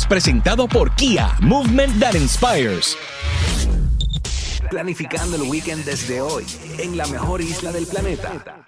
es 0.00 0.06
presentado 0.06 0.66
por 0.66 0.94
Kia, 0.94 1.36
Movement 1.40 2.00
That 2.00 2.14
Inspires. 2.14 2.96
Planificando 4.70 5.36
el 5.36 5.42
weekend 5.42 5.84
desde 5.84 6.22
hoy 6.22 6.46
en 6.78 6.96
la 6.96 7.06
mejor 7.06 7.42
isla 7.42 7.70
del 7.70 7.86
planeta. 7.86 8.64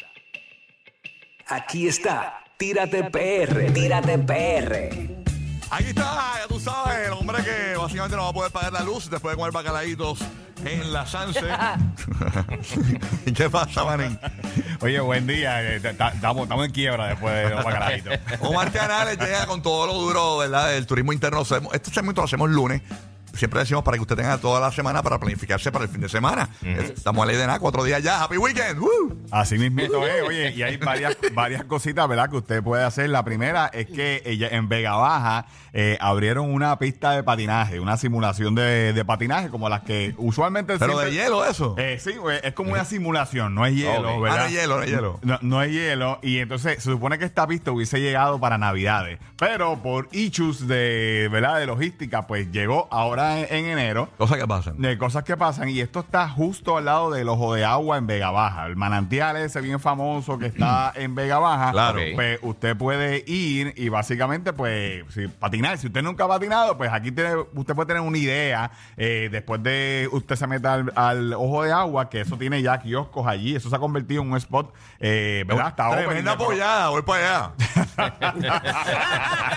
Aquí 1.47 1.89
está, 1.89 2.45
Tírate 2.59 3.05
PR, 3.05 3.73
Tírate 3.73 4.19
PR. 4.19 5.22
Aquí 5.75 5.89
está, 5.89 6.35
ya 6.39 6.47
tú 6.49 6.61
sabes, 6.61 7.07
el 7.07 7.13
hombre 7.15 7.43
que 7.43 7.77
básicamente 7.79 8.15
no 8.17 8.25
va 8.25 8.29
a 8.29 8.33
poder 8.35 8.53
pagar 8.53 8.73
la 8.75 8.81
luz 8.83 9.09
después 9.09 9.33
de 9.33 9.37
comer 9.39 9.53
bacalaitos 9.53 10.19
en 10.67 10.93
la 10.93 11.07
Sanse. 11.07 11.41
¿Qué 13.35 13.49
pasa, 13.49 13.83
manín? 13.85 14.19
Oye, 14.81 15.01
buen 15.01 15.27
día. 15.27 15.63
eh, 15.63 15.81
ta- 15.81 15.95
ta- 15.95 16.09
Estamos 16.11 16.47
en 16.65 16.71
quiebra 16.73 17.07
después 17.09 17.35
de 17.35 17.51
los 17.55 17.65
bacalaitos. 17.65 18.19
Omar 18.41 18.71
Canales 18.71 19.19
llega 19.19 19.47
con 19.47 19.63
todo 19.63 19.87
lo 19.87 19.95
duro, 19.95 20.37
¿verdad? 20.39 20.69
Del 20.73 20.87
turismo 20.87 21.13
interno. 21.15 21.43
Este 21.73 21.91
segmento 21.91 22.21
lo 22.21 22.27
hacemos 22.27 22.51
lunes. 22.51 22.83
Siempre 23.35 23.61
decimos 23.61 23.83
para 23.83 23.97
que 23.97 24.03
usted 24.03 24.17
tenga 24.17 24.37
toda 24.39 24.61
la 24.61 24.71
semana 24.71 25.03
para 25.03 25.19
planificarse 25.19 25.73
para 25.73 25.85
el 25.85 25.91
fin 25.91 26.01
de 26.03 26.09
semana. 26.09 26.49
Estamos 26.63 27.23
a 27.23 27.27
ley 27.27 27.37
de 27.37 27.47
nada, 27.47 27.59
cuatro 27.59 27.83
días 27.85 28.03
ya. 28.03 28.23
¡Happy 28.23 28.37
Weekend! 28.37 28.79
¡Woo! 28.79 29.17
Así 29.31 29.57
mismito 29.59 30.07
es. 30.07 30.23
Oye, 30.23 30.53
y 30.53 30.63
hay 30.63 30.77
varias, 30.77 31.17
varias 31.35 31.65
cositas, 31.65 32.07
¿verdad? 32.09 32.29
Que 32.29 32.37
usted 32.37 32.63
puede 32.63 32.85
hacer. 32.85 33.09
La 33.11 33.25
primera 33.25 33.67
es 33.73 33.87
que 33.87 34.23
en 34.25 34.69
Vega 34.69 34.97
Baja 34.97 35.47
eh, 35.73 35.97
abrieron 36.01 36.53
una 36.53 36.79
pista 36.79 37.13
de 37.13 37.23
patinaje, 37.23 37.81
una 37.81 37.97
simulación 37.97 38.55
de, 38.55 38.93
de 38.93 39.05
patinaje 39.05 39.49
como 39.49 39.69
las 39.69 39.81
que 39.83 40.15
usualmente... 40.19 40.79
Pero 40.79 40.93
siempre- 40.93 41.11
de 41.11 41.17
hielo, 41.23 41.45
eso. 41.47 41.75
Eh, 41.79 41.99
sí, 41.99 42.13
es 42.43 42.53
como 42.53 42.73
una 42.73 42.85
simulación, 42.85 43.55
no 43.55 43.65
es 43.65 43.75
hielo. 43.75 44.21
¿verdad? 44.21 44.39
Ah, 44.39 44.41
no 44.43 44.47
es 44.47 44.53
hielo, 44.53 44.77
no 44.77 44.83
es 44.83 44.91
hielo. 44.91 45.21
No, 45.23 45.39
no 45.41 45.63
es 45.63 45.73
hielo. 45.73 46.19
Y 46.23 46.39
entonces 46.39 46.83
se 46.83 46.91
supone 46.91 47.19
que 47.19 47.25
esta 47.25 47.47
pista 47.47 47.73
hubiese 47.73 47.99
llegado 48.01 48.39
para 48.39 48.59
Navidades. 48.59 49.19
Pero 49.39 49.83
por 49.83 50.09
issues 50.13 50.69
de, 50.69 51.29
¿verdad? 51.33 51.59
de 51.59 51.67
logística, 51.67 52.27
pues 52.27 52.51
llegó 52.53 52.89
ahora 52.91 53.22
en, 53.39 53.47
en 53.55 53.65
enero. 53.67 54.09
Cosas 54.19 54.39
que 54.39 54.47
pasan. 54.47 54.81
De 54.81 54.99
cosas 54.99 55.25
que 55.25 55.37
pasan. 55.37 55.69
Y 55.69 55.81
esto 55.81 56.01
está 56.01 56.29
justo 56.29 56.77
al 56.77 56.85
lado 56.87 57.11
del 57.11 57.29
ojo 57.29 57.55
de 57.55 57.65
agua 57.65 57.97
en 57.99 58.07
Vega 58.07 58.31
Baja. 58.31 58.67
El 58.67 58.77
manantial 58.77 59.37
ese 59.37 59.61
bien 59.61 59.81
famoso 59.81 60.39
que 60.39 60.47
está 60.47 60.93
en 60.95 61.15
Vega 61.15 61.39
Baja. 61.39 61.73
Claro. 61.73 62.01
Pues 62.15 62.39
usted 62.43 62.77
puede 62.77 63.25
ir 63.27 63.75
y 63.77 63.89
básicamente, 63.89 64.53
pues, 64.53 65.05
si, 65.13 65.29
patinar. 65.29 65.79
Si 65.79 65.87
usted 65.87 66.03
nunca 66.03 66.25
ha 66.25 66.29
patinado, 66.29 66.77
pues 66.77 66.91
aquí 66.93 67.13
tiene, 67.13 67.35
usted 67.55 67.75
puede 67.75 67.87
tener 67.87 68.03
una 68.03 68.19
idea. 68.19 68.71
eh, 68.97 69.29
después 69.31 69.63
de 69.63 70.09
usted 70.13 70.37
se 70.37 70.47
meta 70.47 70.75
al, 70.75 70.93
al 70.97 71.33
ojo 71.35 71.63
de 71.65 71.73
agua, 71.73 72.09
que 72.11 72.21
eso 72.23 72.37
tiene 72.37 72.61
ya 72.63 72.79
kioscos 72.79 73.27
allí. 73.27 73.55
Eso 73.57 73.69
se 73.71 73.77
ha 73.77 73.79
convertido 73.79 74.23
en 74.23 74.31
un 74.31 74.37
spot, 74.37 74.73
eh, 75.01 75.45
¿verdad? 75.47 75.73
Open 75.79 76.05
Tremenda 76.05 76.31
de- 76.37 76.43
apoyada, 76.43 76.89
voy 76.91 77.03
para 77.03 77.45
allá. 77.47 77.53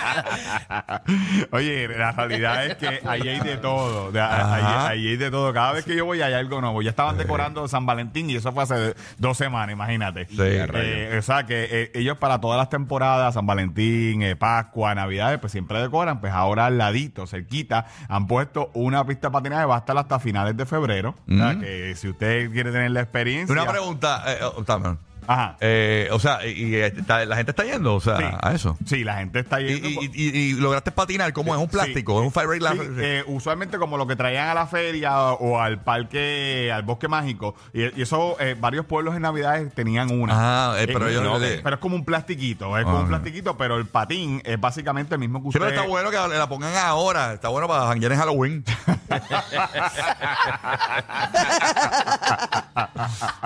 Oye, 1.52 1.88
la 1.88 2.12
realidad 2.12 2.66
es 2.66 2.76
que 2.76 3.02
ahí 3.06 3.28
hay 3.28 3.40
de 3.40 3.58
todo. 3.58 4.12
De- 4.12 4.22
ahí, 4.22 4.64
ahí 4.64 5.08
hay 5.10 5.18
de 5.18 5.32
todo. 5.32 5.54
Cada 5.54 5.74
vez 5.74 5.86
que 5.86 5.96
yo 5.96 6.06
voy 6.06 6.22
hay 6.22 6.34
algo 6.34 6.62
nuevo. 6.62 6.82
Ya 6.82 6.90
estaban 6.90 7.18
decorando 7.18 7.68
San 7.68 7.86
Valentín 7.86 8.30
y 8.30 8.36
eso 8.36 8.52
fue 8.52 8.64
hace 8.64 8.96
dos 9.18 9.38
semanas, 9.38 9.74
imagínate. 9.74 10.28
Sí, 10.28 10.36
Eh, 10.40 11.16
o 11.18 11.22
sea 11.22 11.46
que 11.46 11.68
eh, 11.72 11.92
ellos 11.96 12.18
para 12.18 12.40
todas 12.40 12.58
las 12.58 12.70
temporadas, 12.70 13.34
San 13.34 13.46
Valentín, 13.46 14.22
eh, 14.22 14.36
Pascua, 14.36 14.94
Navidades, 14.96 15.40
pues 15.40 15.52
siempre 15.52 15.80
decoran. 15.82 16.20
Pues 16.22 16.34
ahora 16.34 16.66
al 16.68 16.78
ladito, 16.78 17.28
cerquita, 17.28 17.88
han 18.08 18.28
puesto 18.28 18.72
una 18.74 19.06
pista 19.06 19.28
de 19.28 19.32
patinaje, 19.32 19.66
va 19.66 19.76
a 19.76 19.80
estar 19.80 19.98
hasta 19.98 20.20
finales 20.20 20.56
de 20.58 20.66
febrero. 20.66 21.16
O 21.30 21.36
sea, 21.38 21.58
que 21.60 21.94
si 21.96 22.10
usted 22.10 22.52
quiere 22.52 22.72
tener 22.72 22.92
la 22.92 23.02
experiencia. 23.02 23.52
Una 23.54 23.66
pregunta, 23.70 24.24
eh, 24.28 24.38
oh, 24.44 24.64
Tamer. 24.64 24.98
Ajá. 25.28 25.58
Eh, 25.60 26.10
o 26.12 26.20
sea, 26.20 26.46
y, 26.46 26.50
y, 26.52 26.76
eh, 26.76 26.88
está- 26.88 27.26
la 27.26 27.36
gente 27.36 27.52
está 27.52 27.64
yendo, 27.64 27.96
o 27.96 28.00
sea, 28.00 28.18
Sí. 28.18 28.24
a 28.42 28.54
eso. 28.54 28.78
Sí, 28.86 29.04
la 29.04 29.16
gente 29.18 29.40
está 29.40 29.62
Y, 29.62 29.68
yendo. 29.80 29.88
y- 29.90 30.12
y- 30.14 30.38
y 30.38 30.54
lograste 30.54 30.92
patinar, 30.92 31.34
¿cómo 31.34 31.56
es? 31.56 31.62
¿Un 31.62 31.68
plástico? 31.70 32.22
¿Es 32.22 32.28
un? 32.28 32.34
Sí, 32.34 32.60
eh, 33.00 33.24
usualmente 33.28 33.78
como 33.78 33.98
lo 33.98 34.08
que 34.08 34.16
traían 34.16 34.48
a 34.50 34.54
la 34.54 34.68
feria 34.68 35.18
o 35.34 35.60
al 35.60 35.82
parque, 35.84 36.72
al 36.74 36.84
bosque 36.84 37.08
mágico. 37.08 37.56
Y, 37.74 37.84
y 38.00 38.02
eso, 38.02 38.38
eh, 38.40 38.56
varios 38.60 38.86
pueblos 38.86 39.16
en 39.16 39.22
Navidades 39.24 39.74
tenían 39.74 40.12
una. 40.12 40.34
Ah, 40.72 40.76
eh, 40.80 40.88
pero 40.88 41.10
yo 41.10 41.24
no 41.24 41.40
le- 41.40 41.60
Pero 41.60 41.76
es 41.76 41.82
como 41.82 41.96
un 41.96 42.06
plastiquito, 42.06 42.78
es 42.78 42.84
como 42.86 42.98
Ah. 42.98 43.02
un 43.02 43.08
plastiquito, 43.08 43.58
pero 43.58 43.78
el 43.78 43.86
patín 43.86 44.42
es 44.46 44.60
básicamente 44.60 45.16
el 45.16 45.20
mismo 45.20 45.40
que 45.40 45.44
Sí, 45.46 45.48
usted... 45.50 45.60
pero 45.62 45.70
está 45.82 45.88
bueno 45.88 46.10
que 46.12 46.18
la 46.38 46.48
pongan 46.50 46.76
ahora. 46.76 47.34
Está 47.34 47.50
bueno 47.50 47.68
para 47.68 47.88
janguear 47.88 48.12
en 48.12 48.20
Halloween. 48.20 48.64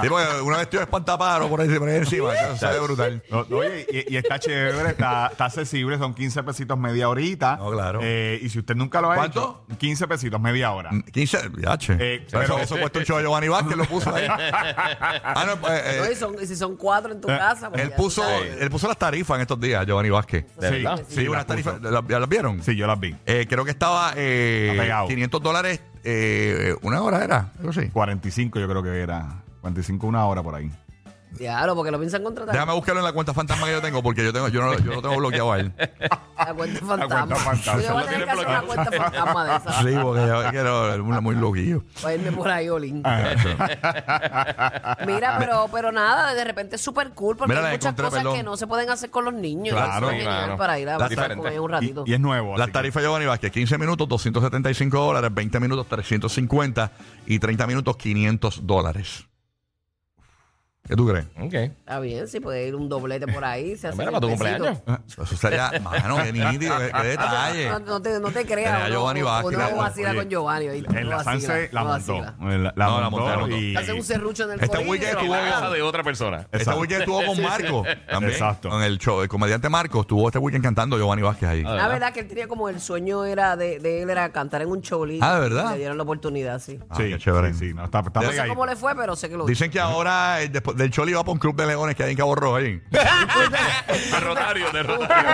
sí, 0.02 0.08
porque 0.10 0.42
una 0.44 0.58
vez 0.58 0.64
estoy 0.66 0.80
espantaparo 0.80 1.48
por 1.50 1.62
ahí, 1.62 1.70
por 1.78 1.90
ahí 1.90 1.98
encima. 1.98 2.34
Eso 2.34 2.58
sabe 2.58 2.80
brutal. 2.80 3.24
No, 3.30 3.46
no, 3.50 3.58
Oye, 3.58 3.86
y, 3.92 4.14
y 4.14 4.18
está 4.18 4.40
chévere, 4.40 4.90
está, 4.90 5.28
está 5.28 5.46
accesible, 5.46 5.98
son 5.98 6.14
15 6.14 6.44
pesitos 6.44 6.78
media 6.78 7.10
horita. 7.10 7.58
No, 7.58 7.72
claro. 7.72 8.00
Eh, 8.02 8.40
y 8.42 8.50
si 8.50 8.60
usted 8.60 8.76
nunca 8.76 9.02
lo 9.02 9.12
ha 9.12 9.16
¿Cuánto? 9.16 9.64
hecho, 9.68 9.78
15 9.78 10.08
pesitos 10.08 10.40
media 10.40 10.72
hora. 10.72 10.90
15, 11.12 11.38
ya, 11.62 11.78
che. 11.78 11.94
Eh, 12.00 12.24
O 12.26 12.30
sea, 12.30 12.44
eso, 12.44 12.54
pero- 12.54 12.64
eso 12.64 12.78
cuesta 12.78 13.00
un 13.00 13.06
show 13.06 13.18
de 13.18 13.24
Giovanni 13.24 13.48
Vázquez, 13.48 13.78
lo 13.78 13.86
puso 13.86 14.14
ahí. 14.14 14.28
ah, 14.30 15.44
no, 15.48 15.58
pues, 15.58 15.74
eh, 15.86 16.02
No, 16.04 16.12
y 16.12 16.16
son- 16.16 16.36
y 16.42 16.48
si 16.48 16.56
son 16.56 16.76
cuatro 16.78 17.12
en 17.12 17.22
tu 17.22 17.28
casa. 17.28 17.70
pues 17.70 17.82
él 17.84 17.90
ya 17.90 17.96
puso, 17.96 18.22
sabes. 18.24 18.62
él 18.62 18.70
puso 18.70 18.88
las 18.88 18.98
tarifas 18.98 19.36
en 19.36 19.42
estos 19.42 19.60
días, 19.60 19.86
Giovanni 19.86 20.10
Vázquez. 20.10 20.46
Sí, 20.48 20.60
verdad? 20.60 21.02
Sí, 21.08 21.22
unas 21.28 21.40
las 21.40 21.48
tarifas. 21.48 21.74
puso. 21.76 21.92
¿la- 21.92 22.04
¿Ya 22.08 22.20
las 22.20 22.30
vieron? 22.30 22.64
Sí, 22.64 22.76
yo 22.76 22.88
las 22.88 23.00
vi. 23.00 23.16
Eh, 23.26 23.46
creo 23.50 23.66
que 23.66 23.72
estaba 23.72 24.14
eh, 24.16 24.70
Está 24.72 24.82
pegado. 24.84 25.08
500 25.08 25.42
dólares 25.42 25.59
eh, 26.04 26.76
una 26.82 27.02
hora, 27.02 27.24
¿era? 27.24 27.52
Algo 27.58 27.72
así. 27.72 27.90
45 27.90 28.60
yo 28.60 28.68
creo 28.68 28.84
que 28.84 29.00
era. 29.00 29.44
45 29.62 30.08
una 30.08 30.26
hora 30.26 30.42
por 30.42 30.56
ahí. 30.56 30.72
Diablo, 31.32 31.76
porque 31.76 31.92
lo 31.92 32.00
piensan 32.00 32.24
contratar. 32.24 32.54
Déjame 32.54 32.74
buscarlo 32.74 33.02
en 33.02 33.06
la 33.06 33.14
cuenta 33.14 33.34
fantasma 33.34 33.68
que 33.68 33.74
yo 33.74 33.82
tengo 33.82 34.02
porque 34.02 34.24
yo 34.24 34.34
tengo 34.34 34.48
yo 34.48 34.62
no, 34.62 34.78
yo 34.80 34.96
no 34.96 35.02
tengo 35.02 35.18
bloqueado 35.18 35.52
a 35.52 35.60
él. 35.60 35.74
La 36.50 36.56
cuenta 36.56 36.80
fantasma. 36.86 37.26
cuenta 37.28 37.36
fantasma. 37.36 37.82
Yo 37.82 37.94
voy 37.94 38.04
a 38.04 38.06
tener 38.06 38.24
que 38.26 38.32
hacer 38.32 38.48
una 38.48 38.62
cuenta 38.62 38.92
fantasma 38.92 39.46
de 39.46 39.56
esa. 39.58 39.82
Sí, 39.84 39.98
porque 40.02 40.28
yo 40.28 40.50
quiero 40.52 40.94
es 40.94 41.00
una 41.00 41.22
muy 41.22 41.36
loquillo. 41.36 41.84
Para 42.02 42.16
irme 42.16 42.32
por 42.32 42.50
ahí, 42.50 42.70
Olin. 42.70 43.02
Ah. 43.06 44.96
Mira, 45.06 45.38
pero, 45.40 45.68
pero 45.72 45.92
nada, 45.92 46.34
de 46.34 46.44
repente 46.44 46.76
es 46.76 46.82
súper 46.82 47.12
cool 47.12 47.36
porque 47.38 47.50
Mira, 47.52 47.62
la 47.62 47.68
hay 47.70 47.74
muchas 47.76 47.86
encontré, 47.92 48.06
cosas 48.06 48.20
perdón. 48.20 48.38
que 48.38 48.44
no 48.44 48.58
se 48.58 48.68
pueden 48.68 48.90
hacer 48.90 49.10
con 49.10 49.26
los 49.26 49.34
niños. 49.34 49.76
Claro, 49.76 50.08
Eso 50.08 50.12
es 50.12 50.18
genial 50.18 50.38
claro. 50.44 50.58
para 50.58 50.80
ir 50.80 50.90
a 50.90 50.98
Las 50.98 51.10
pasar 51.10 51.10
con 51.10 51.24
diferentes. 51.38 51.52
ellos 51.52 51.66
un 51.66 51.72
ratito. 51.72 52.04
Y, 52.06 52.12
y 52.12 52.14
es 52.14 52.20
nuevo. 52.20 52.52
Las 52.54 52.62
así 52.62 52.68
que- 52.68 52.74
tarifas 52.74 53.02
de 53.04 53.08
Giovanni 53.08 53.26
Vázquez, 53.26 53.52
15 53.52 53.78
minutos, 53.78 54.08
275 54.08 54.98
dólares, 55.00 55.32
20 55.34 55.60
minutos, 55.60 55.88
350 55.88 56.92
y 57.26 57.40
30 57.40 57.68
minutos, 57.68 57.98
500 57.98 58.66
dólares. 58.66 59.26
¿Qué 60.90 60.96
tú 60.96 61.08
crees? 61.08 61.26
Ok. 61.40 61.54
Está 61.54 62.00
bien, 62.00 62.28
sí, 62.28 62.40
puede 62.40 62.68
ir 62.68 62.74
un 62.76 62.90
doblete 62.90 63.28
por 63.28 63.46
ahí. 63.46 63.78
Se 63.78 63.90
hace 63.90 63.98
Mira, 64.00 64.10
para 64.10 64.22
tu 64.22 64.28
pesito. 64.36 64.66
cumpleaños. 64.66 65.04
Eso 65.08 65.26
sería, 65.38 65.72
mano, 65.84 66.18
qué 66.24 66.34
nítido, 66.34 66.80
qué, 66.80 66.92
qué 66.92 67.08
detalle. 67.10 67.70
No, 67.70 67.80
no 67.80 68.02
te, 68.02 68.20
no 68.20 68.30
creas. 68.30 68.74
a 68.74 68.78
uno- 68.80 68.90
Giovanni 68.90 69.22
Vázquez, 69.22 69.48
Uno 69.50 69.58
claro. 69.60 69.76
vacila 69.78 70.16
con 70.16 70.30
Giovanni. 70.30 70.68
¿oíste? 70.70 71.00
En 71.00 71.10
la 71.10 71.16
vacila, 71.18 71.32
Sanse 71.40 71.70
la 71.72 71.84
montó. 71.84 72.14
vacila. 72.20 72.36
La, 72.40 72.74
la 72.76 72.86
No, 72.88 73.02
la 73.02 73.10
montó 73.12 73.50
y... 73.50 73.78
Un 73.78 74.04
serrucho 74.04 74.46
en 74.46 74.52
el 74.52 74.56
Este 74.62 74.68
corillo. 74.78 74.92
weekend 74.92 75.12
estuvo- 75.20 75.34
te 75.36 75.40
Casa 75.50 75.70
de 75.70 75.82
otra 75.84 76.04
persona. 76.04 76.48
Este 76.52 76.70
weekend 76.74 77.02
estuvo 77.02 77.24
con 77.24 77.42
Marco 77.44 77.84
también. 78.10 78.34
Exacto. 78.34 78.70
Con 78.70 78.82
el 78.82 78.98
show, 78.98 79.22
el 79.22 79.30
comediante 79.30 79.70
Marco 79.70 80.02
estuvo 80.02 80.28
este 80.28 80.40
weekend 80.40 80.64
cantando 80.64 80.98
Giovanni 80.98 81.22
Vázquez 81.22 81.50
ahí. 81.50 81.64
Ah, 81.68 81.76
La 81.76 81.88
verdad 81.88 82.12
que 82.14 82.22
él 82.22 82.28
tenía 82.28 82.48
como 82.48 82.68
el 82.68 82.82
sueño 82.82 83.26
era 83.26 83.56
de, 83.56 83.78
de 83.78 84.02
él 84.02 84.10
era 84.10 84.32
cantar 84.32 84.64
en 84.64 84.70
un 84.70 84.82
cholito. 84.82 85.24
Ah, 85.24 85.36
¿de 85.36 85.42
verdad? 85.42 85.72
Le 85.74 85.78
dieron 85.78 85.98
la 85.98 86.04
oportunidad, 86.04 86.60
sí. 86.60 86.80
Ah, 86.90 86.96
Sí, 86.98 87.04
qué 87.10 87.20
chévere. 87.20 87.54
Sí, 87.54 87.76
no, 87.76 87.86
está, 87.86 88.00
está 88.00 88.22
Yo 88.22 88.28
No 88.32 88.34
sé 88.44 88.48
cómo 88.48 88.66
le 88.66 88.76
fue, 88.76 88.96
pero 88.96 89.16
sé 89.16 89.30
que 89.30 89.38
lo 89.38 89.46
Dicen 89.46 89.70
que 89.70 89.80
ahora 89.80 90.42
eh, 90.42 90.50
después 90.50 90.76
del 90.80 90.90
Choli 90.92 91.14
va 91.14 91.22
para 91.22 91.34
un 91.34 91.40
club 91.40 91.56
de 91.56 91.68
leones 91.68 91.96
que 91.96 92.04
hay 92.04 92.12
en 92.12 92.18
Cabo 92.18 92.34
Rojo 92.36 92.56
ahí. 92.56 92.82
De 92.90 94.20
Rotario, 94.20 94.72
de 94.72 94.84
Rotario. 94.84 95.30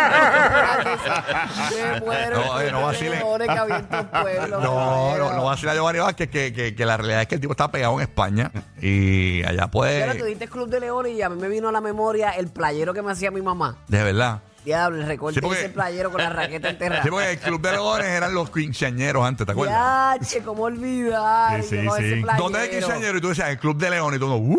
Me 1.93 1.99
muero. 2.05 2.37
No, 2.45 2.71
no 2.71 2.81
vacilen. 2.83 3.19
Leones 3.19 3.47
que 3.47 3.57
había 3.57 3.77
en 3.77 3.89
tu 3.89 4.09
pueblo, 4.09 4.59
No, 4.59 4.75
caballero. 4.75 5.29
no, 5.29 5.33
no 5.35 5.43
va 5.43 5.51
a 5.51 5.55
decir 5.55 5.69
a 5.69 5.73
Giovanni 5.73 5.99
Vázquez 5.99 6.29
que, 6.29 6.53
que, 6.53 6.75
que 6.75 6.85
la 6.85 6.97
realidad 6.97 7.21
es 7.21 7.27
que 7.27 7.35
el 7.35 7.41
tipo 7.41 7.53
está 7.53 7.69
pegado 7.71 7.95
en 7.95 8.01
España 8.01 8.51
y 8.81 9.43
allá 9.43 9.67
puede. 9.67 10.03
ahora 10.03 10.17
tú 10.17 10.25
dices 10.25 10.49
Club 10.49 10.69
de 10.69 10.79
Leones 10.79 11.13
y 11.13 11.21
a 11.21 11.29
mí 11.29 11.39
me 11.39 11.47
vino 11.47 11.69
a 11.69 11.71
la 11.71 11.81
memoria 11.81 12.31
el 12.31 12.47
playero 12.49 12.93
que 12.93 13.01
me 13.01 13.11
hacía 13.11 13.31
mi 13.31 13.41
mamá. 13.41 13.77
De 13.87 14.03
verdad. 14.03 14.41
Diablo, 14.65 14.99
el 15.01 15.07
recorte 15.07 15.35
Sí, 15.39 15.41
porque- 15.45 15.59
ese 15.59 15.69
playero 15.69 16.11
con 16.11 16.21
la 16.21 16.29
raqueta 16.31 16.69
enterrada. 16.69 17.03
Sí, 17.03 17.09
porque 17.09 17.31
el 17.31 17.37
club 17.39 17.61
de 17.61 17.71
leones 17.71 18.07
eran 18.07 18.33
los 18.33 18.49
quinceañeros 18.49 19.25
antes, 19.25 19.45
¿te 19.45 19.51
acuerdas? 19.51 20.19
Yache, 20.19 20.41
cómo 20.43 20.63
olvidar. 20.63 21.61
Sí, 21.63 21.77
sí, 21.77 21.87
sí. 21.99 22.23
¿Dónde 22.37 22.59
es 22.59 22.65
el 22.65 22.69
quinceañero? 22.79 23.17
Y 23.17 23.21
tú 23.21 23.29
decías, 23.29 23.49
el 23.49 23.59
club 23.59 23.77
de 23.77 23.89
leones 23.91 24.17
y 24.17 24.19
tú 24.19 24.27
no, 24.27 24.37
¡Uh! 24.37 24.57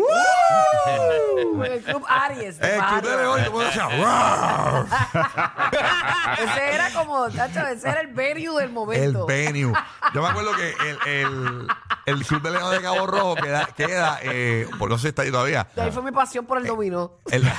En 1.65 1.71
el 1.73 1.81
Club 1.83 2.03
Aries. 2.07 2.57
de 2.59 2.67
El 2.75 2.79
club 2.81 3.01
de 3.01 3.07
Fajardo. 3.09 3.17
leones 3.21 3.47
y 3.47 3.51
tú 3.51 3.59
decías, 3.59 3.87
¡Wow! 3.97 4.87
Ese 6.43 6.73
era 6.75 6.89
como, 6.93 7.29
chacho, 7.29 7.59
ese 7.67 7.89
era 7.89 8.01
el 8.01 8.07
venue 8.07 8.53
del 8.55 8.63
El 8.67 8.71
momento. 8.71 9.25
venue. 9.25 9.73
Yo 10.13 10.21
me 10.21 10.27
acuerdo 10.29 10.51
que 10.55 10.69
el, 10.89 10.97
el, 11.05 11.67
el 12.07 12.25
Club 12.25 12.41
de 12.41 12.51
León 12.51 12.71
de 12.71 12.81
Cabo 12.81 13.05
Rojo 13.05 13.35
queda, 13.35 13.65
queda 13.75 14.17
eh, 14.23 14.65
por 14.79 14.89
no 14.89 14.95
sé 14.97 15.01
si 15.03 15.07
está 15.09 15.21
ahí 15.23 15.29
todavía. 15.31 15.67
De 15.75 15.81
ahí 15.83 15.91
fue 15.91 16.01
mi 16.03 16.11
pasión 16.11 16.45
por 16.45 16.57
el 16.57 16.65
dominó. 16.65 17.11
El- 17.29 17.43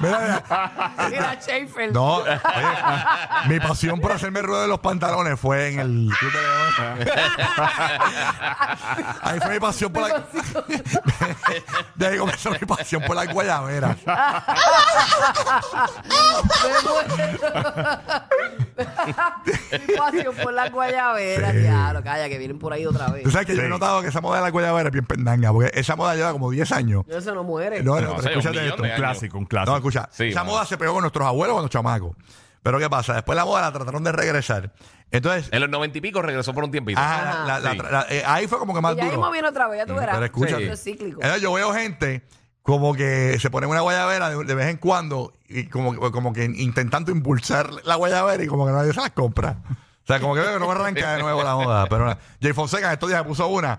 Mira, 0.00 0.18
mira, 0.20 1.08
Mira, 1.10 1.36
Schaefer. 1.40 1.92
no, 1.92 2.14
oye, 2.16 2.40
mi 3.46 3.60
pasión 3.60 4.00
por 4.00 4.10
hacerme 4.12 4.42
ruedo 4.42 4.62
de 4.62 4.68
los 4.68 4.80
pantalones 4.80 5.38
fue 5.38 5.68
en 5.68 5.78
el 5.80 6.10
Club 6.18 6.32
de 6.32 6.40
León. 6.40 7.08
Ahí 9.22 9.38
fue 9.40 9.50
mi 9.54 9.60
pasión 9.60 9.92
por 9.92 10.08
la. 10.08 10.22
De 11.94 12.06
ahí 12.06 12.18
comenzó 12.18 12.50
mi 12.50 12.58
pasión 12.58 13.02
por 13.02 13.14
la 13.14 13.26
guayabera. 13.26 13.96
Mi 19.86 19.94
pasión 19.96 20.34
por 20.42 20.52
la 20.52 20.68
guayabera. 20.68 21.52
Calla, 22.02 22.28
que 22.28 22.38
vienen 22.38 22.58
por 22.58 22.72
ahí 22.72 22.86
otra 22.86 23.08
vez. 23.08 23.24
Tú 23.24 23.30
sabes 23.30 23.46
que 23.46 23.56
yo 23.56 23.62
he 23.62 23.68
notado 23.68 24.00
que 24.02 24.08
esa 24.08 24.20
moda 24.20 24.36
de 24.36 24.42
la 24.44 24.50
guayabera 24.50 24.88
es 24.88 24.92
bien 24.92 25.04
pendanga, 25.04 25.52
porque 25.52 25.70
esa 25.74 25.96
moda 25.96 26.14
lleva 26.14 26.32
como 26.32 26.50
10 26.50 26.70
años. 26.72 27.04
Eso 27.08 27.34
no 27.34 27.42
muere. 27.44 27.82
No, 27.82 27.96
no, 27.96 28.00
No, 28.00 28.06
pero 28.16 28.18
o 28.18 28.22
sea, 28.22 28.32
un 28.32 28.38
escúchate 28.38 28.62
millón 28.64 28.70
esto. 28.70 28.82
Un 28.84 28.90
clásico, 28.96 29.38
un 29.38 29.44
clásico. 29.46 29.70
No, 29.72 29.76
escucha. 29.76 30.08
Sí, 30.12 30.24
esa 30.28 30.44
moda 30.44 30.64
se 30.64 30.78
pegó 30.78 30.92
con 30.94 31.02
nuestros 31.02 31.26
abuelos 31.26 31.54
cuando 31.54 31.68
chamacos. 31.68 32.16
Pero 32.62 32.78
¿qué 32.78 32.88
pasa? 32.88 33.14
Después 33.14 33.34
la 33.36 33.44
moda 33.44 33.60
la 33.62 33.72
trataron 33.72 34.04
de 34.04 34.12
regresar. 34.12 34.72
Entonces, 35.10 35.48
En 35.52 35.60
los 35.60 35.68
noventa 35.68 35.98
y 35.98 36.00
pico 36.00 36.22
regresó 36.22 36.54
por 36.54 36.62
un 36.64 36.70
tiempito. 36.70 36.98
ajá, 37.00 37.44
la- 37.46 37.58
la- 37.60 37.70
Sí. 37.72 37.76
la- 37.78 37.90
la- 37.90 38.06
eh, 38.08 38.22
ahí 38.24 38.46
fue 38.46 38.58
como 38.58 38.72
que 38.72 38.80
más 38.80 38.94
y 38.94 38.96
ya 38.98 39.04
duro. 39.06 39.16
mismo 39.16 39.32
viene 39.32 39.48
otra 39.48 39.66
vez, 39.68 39.78
ya 39.80 39.86
tú 39.86 39.94
verás. 39.94 40.14
Pero 40.14 40.24
escúchate. 40.26 40.64
Eso 40.64 40.72
es 40.72 40.82
cíclico. 40.82 41.18
Entonces, 41.20 41.42
yo 41.42 41.52
veo 41.52 41.72
gente 41.74 42.22
como 42.62 42.94
que 42.94 43.36
se 43.40 43.50
ponen 43.50 43.68
una 43.68 43.80
guayabera 43.80 44.30
de, 44.30 44.44
de 44.44 44.54
vez 44.54 44.68
en 44.68 44.76
cuando 44.76 45.34
y 45.48 45.66
como, 45.66 45.96
como 46.12 46.32
que 46.32 46.44
intentando 46.44 47.10
impulsar 47.10 47.68
la 47.84 47.96
guayabera 47.96 48.44
y 48.44 48.46
como 48.46 48.64
que 48.64 48.72
nadie 48.72 48.92
se 48.94 49.00
las 49.00 49.10
compra. 49.10 49.56
O 50.02 50.06
sea, 50.06 50.18
como 50.20 50.34
que 50.34 50.40
veo 50.40 50.54
que 50.54 50.58
no 50.58 50.66
me 50.66 50.72
arranca 50.72 51.14
de 51.14 51.22
nuevo 51.22 51.42
la 51.44 51.54
moda. 51.54 51.86
Pero 51.88 52.04
nada. 52.06 52.18
Jay 52.40 52.52
Fonseca 52.52 52.88
en 52.88 52.92
estos 52.94 53.08
días 53.08 53.22
puso 53.22 53.46
una 53.46 53.78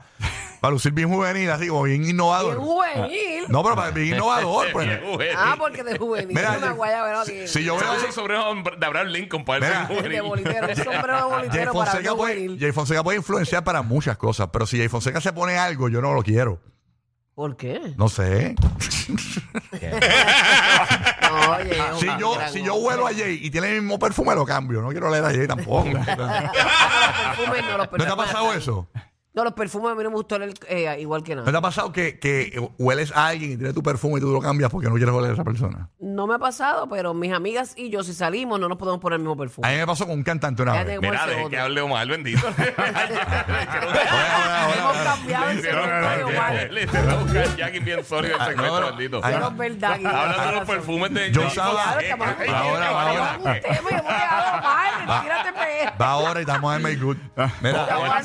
para 0.61 0.71
lucir 0.71 0.93
bien 0.93 1.09
juvenil, 1.09 1.49
así 1.51 1.67
como 1.67 1.83
bien 1.83 2.07
innovador. 2.09 2.55
Bien 2.55 2.65
juvenil. 2.65 3.43
No, 3.49 3.61
pero 3.61 3.75
para- 3.75 3.91
bien 3.91 4.15
innovador. 4.15 4.71
Pues. 4.71 4.87
Bien 4.87 5.01
juvenil. 5.03 5.35
Ah, 5.37 5.55
porque 5.59 5.83
de 5.83 5.97
juvenil. 5.97 6.27
Mira, 6.33 6.51
una 6.57 6.67
yo- 6.67 7.13
no. 7.13 7.25
Si 7.25 7.63
yo 7.65 7.77
Se 7.77 7.83
veo 7.85 7.93
puso 7.93 8.05
el 8.07 8.13
sombrero 8.13 8.53
de 8.77 8.85
Abraham 8.85 9.07
Lincoln 9.07 9.43
para 9.43 9.59
Mira. 9.59 9.81
el 9.81 9.87
de 9.89 9.95
juvenil. 9.95 10.21
bolitero, 10.21 10.67
un 10.69 10.75
sombrero 10.75 11.13
de 11.15 11.19
Jay 11.21 11.29
bolitero 11.31 11.73
para 11.73 11.91
Fonseca, 11.91 12.09
ver 12.09 12.17
puede, 12.17 12.33
juvenil. 12.35 12.59
Jay 12.61 12.71
Fonseca 12.71 13.03
puede 13.03 13.17
influenciar 13.17 13.63
para 13.65 13.81
muchas 13.81 14.15
cosas, 14.17 14.47
pero 14.53 14.65
si 14.65 14.77
Jay 14.77 14.87
Fonseca 14.87 15.19
se 15.19 15.33
pone 15.33 15.57
algo, 15.57 15.89
yo 15.89 16.01
no 16.01 16.13
lo 16.13 16.23
quiero. 16.23 16.61
¿Por 17.35 17.57
qué? 17.57 17.81
No 17.97 18.07
sé. 18.07 18.55
No, 21.57 21.63
oye, 21.63 21.71
es 21.93 21.99
Si 21.99 22.05
yo, 22.19 22.33
gran 22.35 22.51
si 22.53 22.63
yo 22.63 22.75
hombre. 22.75 22.89
huelo 22.95 23.07
a 23.07 23.13
Jay 23.13 23.39
y 23.41 23.49
tiene 23.49 23.67
el 23.75 23.81
mismo 23.81 23.99
perfume, 23.99 24.35
lo 24.35 24.45
cambio. 24.45 24.81
No 24.81 24.89
quiero 24.89 25.09
leer 25.09 25.23
a 25.25 25.29
Jay 25.31 25.47
tampoco. 25.47 25.85
¿No 25.89 25.93
los 25.99 26.05
perfumes 26.05 27.63
no, 27.69 27.77
los 27.77 27.89
te 27.89 27.95
ha 27.95 27.97
perfumes 27.97 28.15
pasado 28.15 28.45
están- 28.47 28.57
eso? 28.59 28.87
No, 29.35 29.43
los 29.43 29.53
perfumes 29.53 29.91
a 29.91 29.95
mí 29.95 30.03
no 30.03 30.11
me 30.11 30.15
gustó 30.17 30.35
el, 30.35 30.53
eh, 30.67 30.95
igual 30.99 31.23
que 31.23 31.33
¿No 31.33 31.41
nada. 31.41 31.51
te 31.51 31.57
ha 31.57 31.61
pasado 31.61 31.91
que, 31.91 32.19
que 32.19 32.69
hueles 32.77 33.11
a 33.15 33.29
alguien 33.29 33.53
y 33.53 33.57
tiene 33.57 33.73
tu 33.73 33.81
perfume 33.81 34.19
y 34.19 34.21
tú 34.21 34.31
lo 34.31 34.39
cambias 34.39 34.69
porque 34.69 34.89
no 34.89 34.93
quieres 34.95 35.11
oler 35.15 35.31
a 35.31 35.33
esa 35.33 35.43
persona? 35.43 35.89
No 35.99 36.27
me 36.27 36.35
ha 36.35 36.37
pasado, 36.37 36.87
pero 36.87 37.15
mis 37.15 37.33
amigas 37.33 37.73
y 37.75 37.89
yo, 37.89 38.03
si 38.03 38.13
salimos, 38.13 38.59
no 38.59 38.69
nos 38.69 38.77
podemos 38.77 39.01
poner 39.01 39.15
el 39.17 39.21
mismo 39.21 39.33
A 39.33 39.37
perfume. 39.37 39.71
mí 39.71 39.77
me 39.79 39.87
pasó 39.87 40.05
con 40.05 40.17
un 40.17 40.23
cantante 40.23 40.61
una 40.61 40.75
Ya 40.75 40.83
vez. 40.83 41.01
Mira, 41.01 41.15
Ese 41.15 41.25
deje 41.29 41.39
otro. 41.39 41.49
que 41.49 41.57
hable 41.57 41.81
Omar, 41.81 42.07
bendito. 42.07 42.47
Hemos 44.77 44.97
cambiado 45.03 45.49
el 45.49 45.61
Le 46.51 46.87
te 46.87 47.01
va 47.01 47.11
a 47.13 47.15
buscar 47.17 47.55
Jackie 47.55 47.79
bien 47.79 48.03
sólido 48.05 48.35
el 48.35 48.41
Ah, 48.41 48.45
segmento, 48.45 48.73
no, 48.73 48.79
no. 48.81 48.87
bendito. 48.97 49.21
Ay, 49.23 49.33
es 49.35 49.57
verdad. 49.57 49.97
de 49.97 50.51
los 50.55 50.65
perfumes 50.67 51.13
de 51.13 51.31
Yo 51.31 51.47
usaba- 51.47 51.71
Claro, 51.83 51.99
estamos 51.99 52.27
Ay, 52.39 52.49
ahora, 52.49 52.87
ahora. 52.89 53.11
Llevamos 53.11 53.37
un 53.37 53.43
tema 53.61 53.89
y 53.89 53.93
hemos 53.93 54.13
quedado 54.13 54.61
mal. 54.61 55.21
Tírate 55.23 55.53
pe- 55.53 55.93
Va 56.01 56.07
ahora 56.07 56.39
y 56.39 56.41
estamos 56.43 56.75
en 56.75 56.81
Make 56.81 56.95
Good. 56.97 57.17
Mira, 57.61 57.85
Ya, 57.87 57.97
Omar, 57.97 58.17
a 58.17 58.21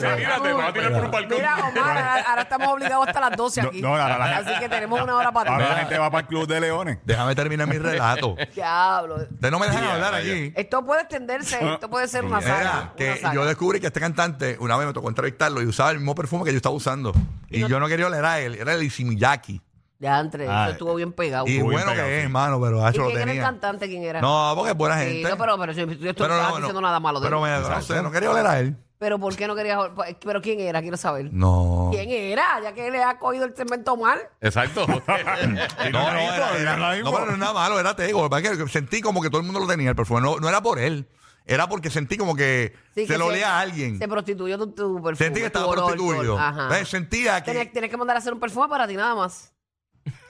tirar 0.72 0.92
por 0.92 1.04
un 1.04 1.10
balcón. 1.10 1.36
Mira, 1.38 1.54
Omar, 1.56 1.78
ahora, 1.88 2.24
ahora 2.28 2.42
estamos 2.42 2.68
obligados 2.68 3.08
hasta 3.08 3.20
las 3.20 3.36
12 3.36 3.60
aquí. 3.60 3.82
No, 3.82 3.88
no, 3.96 4.02
ahora 4.02 4.18
la- 4.18 4.36
Así 4.38 4.58
que 4.58 4.68
tenemos 4.68 5.00
una 5.00 5.16
hora 5.16 5.32
para 5.32 5.50
Ahora 5.52 5.68
la 5.68 5.74
ti. 5.74 5.80
gente 5.80 5.98
va 5.98 6.10
para 6.10 6.20
el 6.22 6.26
Club 6.28 6.46
de 6.46 6.60
Leones. 6.60 6.98
déjame 7.04 7.34
terminar 7.34 7.66
mi 7.66 7.78
relato. 7.78 8.36
Diablo. 8.54 9.16
Ustedes 9.16 9.50
no 9.52 9.58
me 9.58 9.66
dejan 9.66 9.84
hablar 9.84 10.14
aquí. 10.14 10.52
Esto 10.56 10.84
puede 10.84 11.02
extenderse, 11.02 11.58
esto 11.74 11.88
puede 11.90 12.08
ser 12.08 12.24
una 12.24 12.40
saga. 12.40 12.60
Era 12.60 12.70
una 12.70 12.92
que 12.96 13.16
saga. 13.16 13.34
yo 13.34 13.44
descubrí 13.44 13.80
que 13.80 13.86
este 13.88 14.00
cantante, 14.00 14.56
una 14.60 14.76
vez 14.76 14.86
me 14.86 14.92
tocó 14.92 15.08
entrevistarlo 15.08 15.62
y 15.62 15.66
usaba 15.66 15.90
el 15.90 15.98
mismo 15.98 16.14
perfume 16.14 16.44
que 16.44 16.52
yo 16.52 16.56
estaba 16.56 16.74
usando. 16.74 17.12
Y 17.50 17.66
yo 17.68 17.80
no 17.80 17.88
quería 17.88 18.06
oler 18.06 18.24
a 18.24 18.40
él, 18.40 18.54
era 18.56 18.74
el 18.74 18.82
Isimiyaki. 18.82 19.60
Ya, 20.00 20.20
entre, 20.20 20.46
Ah, 20.48 20.64
eso 20.66 20.72
estuvo 20.74 20.94
bien 20.94 21.12
pegado. 21.12 21.46
Y 21.48 21.60
bueno 21.60 21.90
pegado, 21.90 21.96
que 22.06 22.12
sí. 22.14 22.18
es, 22.18 22.24
hermano, 22.24 22.60
pero 22.60 22.78
¿Y 22.78 22.84
hacho 22.84 22.98
lo 23.00 23.06
quién 23.06 23.16
era 23.18 23.22
el 23.22 23.28
tenía. 23.30 23.42
cantante? 23.42 23.88
¿Quién 23.88 24.02
era? 24.04 24.20
No, 24.20 24.52
porque 24.54 24.70
es 24.70 24.76
buena 24.76 24.96
Sí, 25.00 25.06
gente. 25.06 25.30
no, 25.30 25.36
pero, 25.38 25.58
pero 25.58 25.72
yo, 25.72 25.86
yo 25.86 25.92
estoy 26.10 26.12
Pero 26.28 26.40
no, 26.40 26.48
diciendo 26.56 26.72
no. 26.74 26.80
nada 26.82 27.00
malo 27.00 27.18
de 27.18 27.26
Pero 27.26 27.44
él. 27.44 27.62
me, 27.62 27.68
no 27.68 27.82
sé, 27.82 28.00
no 28.02 28.10
quería 28.12 28.30
oler 28.30 28.46
a 28.46 28.60
él. 28.60 28.76
Pero 29.00 29.18
¿por 29.18 29.34
qué 29.36 29.46
no 29.48 29.54
querías? 29.56 29.78
Pero 30.24 30.40
¿quién 30.42 30.58
era? 30.60 30.80
Quiero 30.82 30.96
saber. 30.96 31.28
No. 31.32 31.88
¿Quién 31.92 32.10
era? 32.10 32.60
Ya 32.62 32.72
que 32.74 32.90
le 32.90 33.02
ha 33.02 33.16
cogido 33.18 33.44
el 33.44 33.54
segmento 33.56 33.96
mal. 33.96 34.18
Exacto. 34.40 34.86
No, 34.86 36.12
no, 36.12 36.18
era- 36.18 36.58
era- 36.58 36.96
no, 37.02 37.12
pero 37.12 37.26
no 37.26 37.32
es 37.32 37.38
nada 37.38 37.52
malo, 37.52 37.78
era 37.80 37.94
tego. 37.96 38.22
Lo 38.22 38.28
que 38.28 38.30
pasa 38.42 38.52
es 38.52 38.58
que 38.58 38.68
sentí 38.68 39.00
como 39.00 39.20
que 39.22 39.30
todo 39.30 39.40
el 39.40 39.46
mundo 39.46 39.60
lo 39.60 39.66
tenía 39.66 39.90
el 39.90 39.96
perfume. 39.96 40.20
No, 40.20 40.38
no 40.38 40.48
era 40.48 40.60
por 40.60 40.78
él. 40.78 41.08
Era 41.48 41.66
porque 41.68 41.88
sentí 41.90 42.16
como 42.18 42.36
que 42.36 42.74
Sí, 42.94 43.06
se 43.06 43.12
que 43.14 43.18
lo 43.18 43.24
se- 43.26 43.32
olía 43.32 43.56
a 43.56 43.60
alguien. 43.60 43.98
Se 43.98 44.06
prostituyó 44.06 44.58
tu, 44.58 44.66
tu 44.72 44.94
perfume. 45.02 45.16
Sentí 45.16 45.40
que 45.40 45.46
estaba 45.46 45.64
tu 45.64 45.70
olor, 45.72 45.84
prostituido. 45.96 46.34
tu- 46.34 46.38
Ajá. 46.40 46.62
Entonces, 46.64 46.88
Sentía 46.88 47.42
que. 47.42 47.50
Tienes, 47.52 47.72
tienes 47.72 47.90
que 47.90 47.96
mandar 47.96 48.16
a 48.16 48.18
hacer 48.20 48.32
un 48.34 48.40
perfume 48.40 48.68
para 48.68 48.86
ti 48.86 48.94
nada 48.94 49.14
más. 49.14 49.52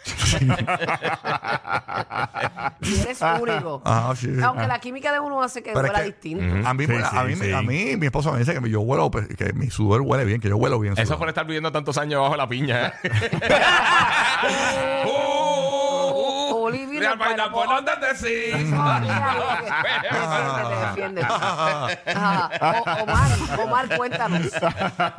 y 2.81 3.01
eres 3.01 3.21
único. 3.41 3.83
Ah, 3.85 4.13
sí. 4.17 4.29
Aunque 4.43 4.67
la 4.67 4.79
química 4.81 5.13
de 5.13 5.21
uno 5.21 5.43
hace 5.43 5.63
que 5.63 5.73
Pero 5.73 5.87
es 5.87 5.91
huela 5.91 6.01
que- 6.05 6.11
distinto. 6.13 6.69
A 6.69 6.75
mí, 6.75 6.87
Sí, 6.87 6.93
a, 6.93 7.25
mí, 7.25 7.35
sí, 7.37 7.41
sí. 7.43 7.53
a 7.53 7.63
mí, 7.63 7.97
mi 7.97 8.07
esposa 8.07 8.33
me 8.33 8.39
dice 8.39 8.59
que 8.61 8.71
yo 8.71 8.81
huelo, 8.81 9.11
pues, 9.11 9.29
que 9.37 9.53
mi 9.53 9.71
sudor 9.71 10.01
huele 10.03 10.25
bien, 10.25 10.41
que 10.41 10.49
yo 10.49 10.57
huelo 10.57 10.79
bien. 10.81 10.95
Eso 10.95 11.05
sudor. 11.05 11.19
por 11.19 11.29
estar 11.29 11.45
viviendo 11.47 11.71
tantos 11.73 11.99
años 11.99 12.21
bajo 12.23 12.37
la 12.37 12.49
piña. 12.49 12.95
Olivia, 16.99 17.15
Real 17.15 17.19
Baila, 17.19 17.51
¿por 17.51 17.67
no. 17.69 17.75
dónde 17.77 17.93
te 18.01 18.17
sigo? 18.17 18.77
Ah. 21.23 21.89
Ajá. 22.07 22.51
O- 22.61 23.03
Omar, 23.03 23.29
Omar, 23.61 23.97
cuéntanos. 23.97 24.53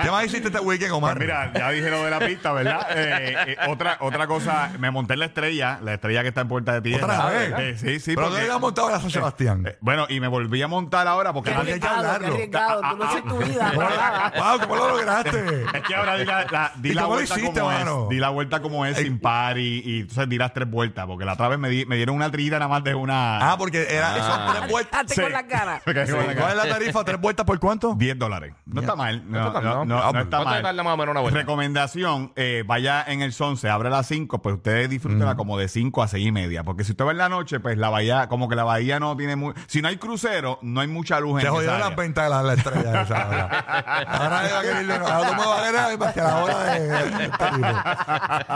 ¿Qué 0.01 0.11
más 0.11 0.25
hiciste 0.25 0.47
este 0.47 0.59
weekend, 0.59 0.91
Omar? 0.91 1.15
Pues 1.15 1.25
mira, 1.27 1.51
ya 1.53 1.69
dije 1.71 1.89
lo 1.89 2.03
de 2.03 2.11
la 2.11 2.19
pista, 2.19 2.51
¿verdad? 2.53 2.87
Eh, 2.91 3.35
eh, 3.47 3.57
otra, 3.67 3.97
otra 4.01 4.27
cosa, 4.27 4.71
me 4.79 4.91
monté 4.91 5.13
en 5.13 5.19
la 5.19 5.25
estrella, 5.25 5.79
la 5.81 5.93
estrella 5.95 6.21
que 6.21 6.29
está 6.29 6.41
en 6.41 6.47
Puerta 6.47 6.73
de 6.73 6.81
Tierra. 6.81 7.05
¿Otra 7.05 7.25
vez? 7.29 7.53
Eh, 7.57 7.77
sí, 7.77 7.99
sí. 7.99 8.15
Pero 8.15 8.27
porque- 8.27 8.39
no 8.39 8.45
habías 8.45 8.59
montado 8.61 8.89
la 8.89 8.99
San 8.99 9.09
Sebastián. 9.09 9.65
eh, 9.67 9.77
bueno, 9.81 10.05
y 10.09 10.19
me 10.19 10.27
volví 10.27 10.61
a 10.61 10.67
montar 10.67 11.07
ahora 11.07 11.33
porque 11.33 11.49
Qué 11.51 11.55
Nadie 11.55 11.73
arriesgado, 11.73 11.95
qué 12.01 12.05
hablarlo. 12.07 12.33
arriesgado. 12.35 12.81
Tú 12.91 12.97
no 12.97 13.03
haces 13.05 13.23
tu 13.23 13.37
vida, 13.37 13.71
para 13.75 13.89
nada. 13.89 14.33
wow, 14.37 14.59
¿cómo 14.59 14.75
lo 14.75 14.89
lograste? 14.89 15.63
Es 15.73 15.81
que 15.83 15.95
ahora 15.95 16.15
di 16.17 16.25
la, 16.25 16.45
la- 16.49 16.71
di 16.75 16.89
¿Y 16.89 16.93
la 16.93 17.01
cómo 17.03 17.13
lo 17.15 17.19
vuelta 17.19 17.39
hiciste, 17.39 17.59
como 17.59 17.71
mano? 17.71 18.03
es. 18.03 18.09
Di 18.09 18.17
la 18.19 18.29
vuelta 18.29 18.61
como 18.61 18.85
es, 18.85 18.97
sin 18.97 19.19
par 19.19 19.57
y, 19.57 19.81
y 19.85 19.99
entonces 20.01 20.29
di 20.29 20.37
las 20.37 20.53
tres 20.53 20.69
vueltas. 20.69 21.05
Porque 21.07 21.25
la 21.25 21.33
otra 21.33 21.47
vez 21.47 21.57
me, 21.59 21.68
di- 21.69 21.85
me 21.85 21.95
dieron 21.95 22.15
una 22.15 22.29
trillita 22.31 22.57
nada 22.59 22.67
más 22.69 22.83
de 22.83 22.93
una. 22.95 23.51
Ah, 23.51 23.57
porque 23.57 23.87
era, 23.89 24.15
son 24.23 24.55
tres 24.55 24.71
vueltas. 24.71 24.99
Hazte 25.01 25.13
Sí. 25.15 25.21
con 25.21 25.31
las 25.31 25.47
ganas. 25.47 25.81
Me 25.85 25.93
quedé 25.93 26.11
con 26.11 26.27
la 26.27 26.35
¿Cuál 26.35 26.49
es 26.51 26.55
la 26.57 26.69
tarifa? 26.69 27.03
¿Tres 27.03 27.19
vueltas 27.21 27.45
por 27.45 27.59
cuánto? 27.59 27.95
10 27.95 28.17
dólares. 28.19 28.53
No 28.65 28.81
está 28.81 28.95
mal. 28.95 29.23
No, 29.29 29.47
está 29.47 29.61
no, 29.61 29.75
mal, 29.77 29.87
no, 29.87 29.95
¿no? 29.95 30.13
no 30.13 30.19
está 30.19 30.37
¿Cuánto 30.37 30.45
mal. 30.45 30.61
tarda 30.63 30.83
más 30.83 30.93
o 30.93 30.97
menos 30.97 31.11
una 31.13 31.21
vuelta? 31.21 31.39
Recomendación, 31.39 32.33
eh, 32.35 32.63
vaya 32.65 33.03
en 33.07 33.21
el 33.21 33.33
son, 33.33 33.57
se 33.57 33.69
abre 33.69 33.87
a 33.89 33.91
las 33.91 34.07
5, 34.07 34.41
pues 34.41 34.55
ustedes 34.55 34.89
disfrútenla 34.89 35.35
como 35.35 35.57
de 35.57 35.67
5 35.67 36.03
a 36.03 36.07
6 36.07 36.25
y 36.27 36.31
media. 36.31 36.63
Porque 36.63 36.83
si 36.83 36.91
usted 36.91 37.05
va 37.05 37.11
en 37.11 37.17
la 37.17 37.29
noche, 37.29 37.59
pues 37.59 37.77
la 37.77 37.89
bahía, 37.89 38.27
como 38.27 38.47
que 38.49 38.55
la 38.55 38.63
bahía 38.63 38.99
no 38.99 39.15
tiene 39.17 39.35
muy... 39.35 39.53
Si 39.67 39.81
no 39.81 39.87
hay 39.87 39.97
crucero, 39.97 40.59
no 40.61 40.81
hay 40.81 40.87
mucha 40.87 41.19
luz 41.19 41.35
en 41.35 41.41
Se 41.41 41.47
esa 41.47 41.51
jodieron 41.55 41.75
área. 41.75 41.87
las 41.89 41.95
ventas 41.97 42.23
de 42.23 42.29
la, 42.29 42.43
la 42.43 42.53
estrella 42.53 43.01
esa 43.01 43.21
ahora. 43.23 44.05
Ahora 44.07 44.47
iba 44.49 44.59
a 44.59 44.61
querer 44.61 44.91
ahora 45.01 45.29
el 45.29 45.35
mundo 45.35 45.49
va 45.49 45.59
a 45.59 45.63
querer 45.71 45.97
más 45.99 46.13
que 46.13 46.21
la 46.21 46.35
hora 46.37 46.59
de, 46.73 46.79
de 46.87 47.23
este 47.25 47.45
tipo. 47.55 47.67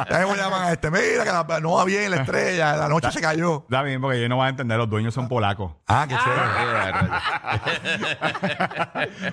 Ya 0.10 0.27
me 0.27 0.36
llaman 0.38 0.62
a 0.63 0.72
este, 0.72 0.91
mira 0.91 1.24
que 1.24 1.32
la- 1.32 1.60
no 1.60 1.72
va 1.74 1.86
bien 1.86 2.12
la 2.12 2.17
estrella, 2.17 2.75
la 2.75 2.88
noche 2.88 3.02
se 3.12 3.22
cayó. 3.22 3.63
Está 3.63 3.83
bien, 3.83 4.01
porque 4.01 4.17
ellos 4.17 4.29
no 4.29 4.38
van 4.38 4.48
a 4.48 4.50
entender, 4.50 4.77
los 4.77 4.89
dueños 4.89 5.13
son 5.13 5.27
polacos. 5.27 5.74
Ah, 5.88 6.05
qué 6.07 6.15
chévere. 6.15 6.43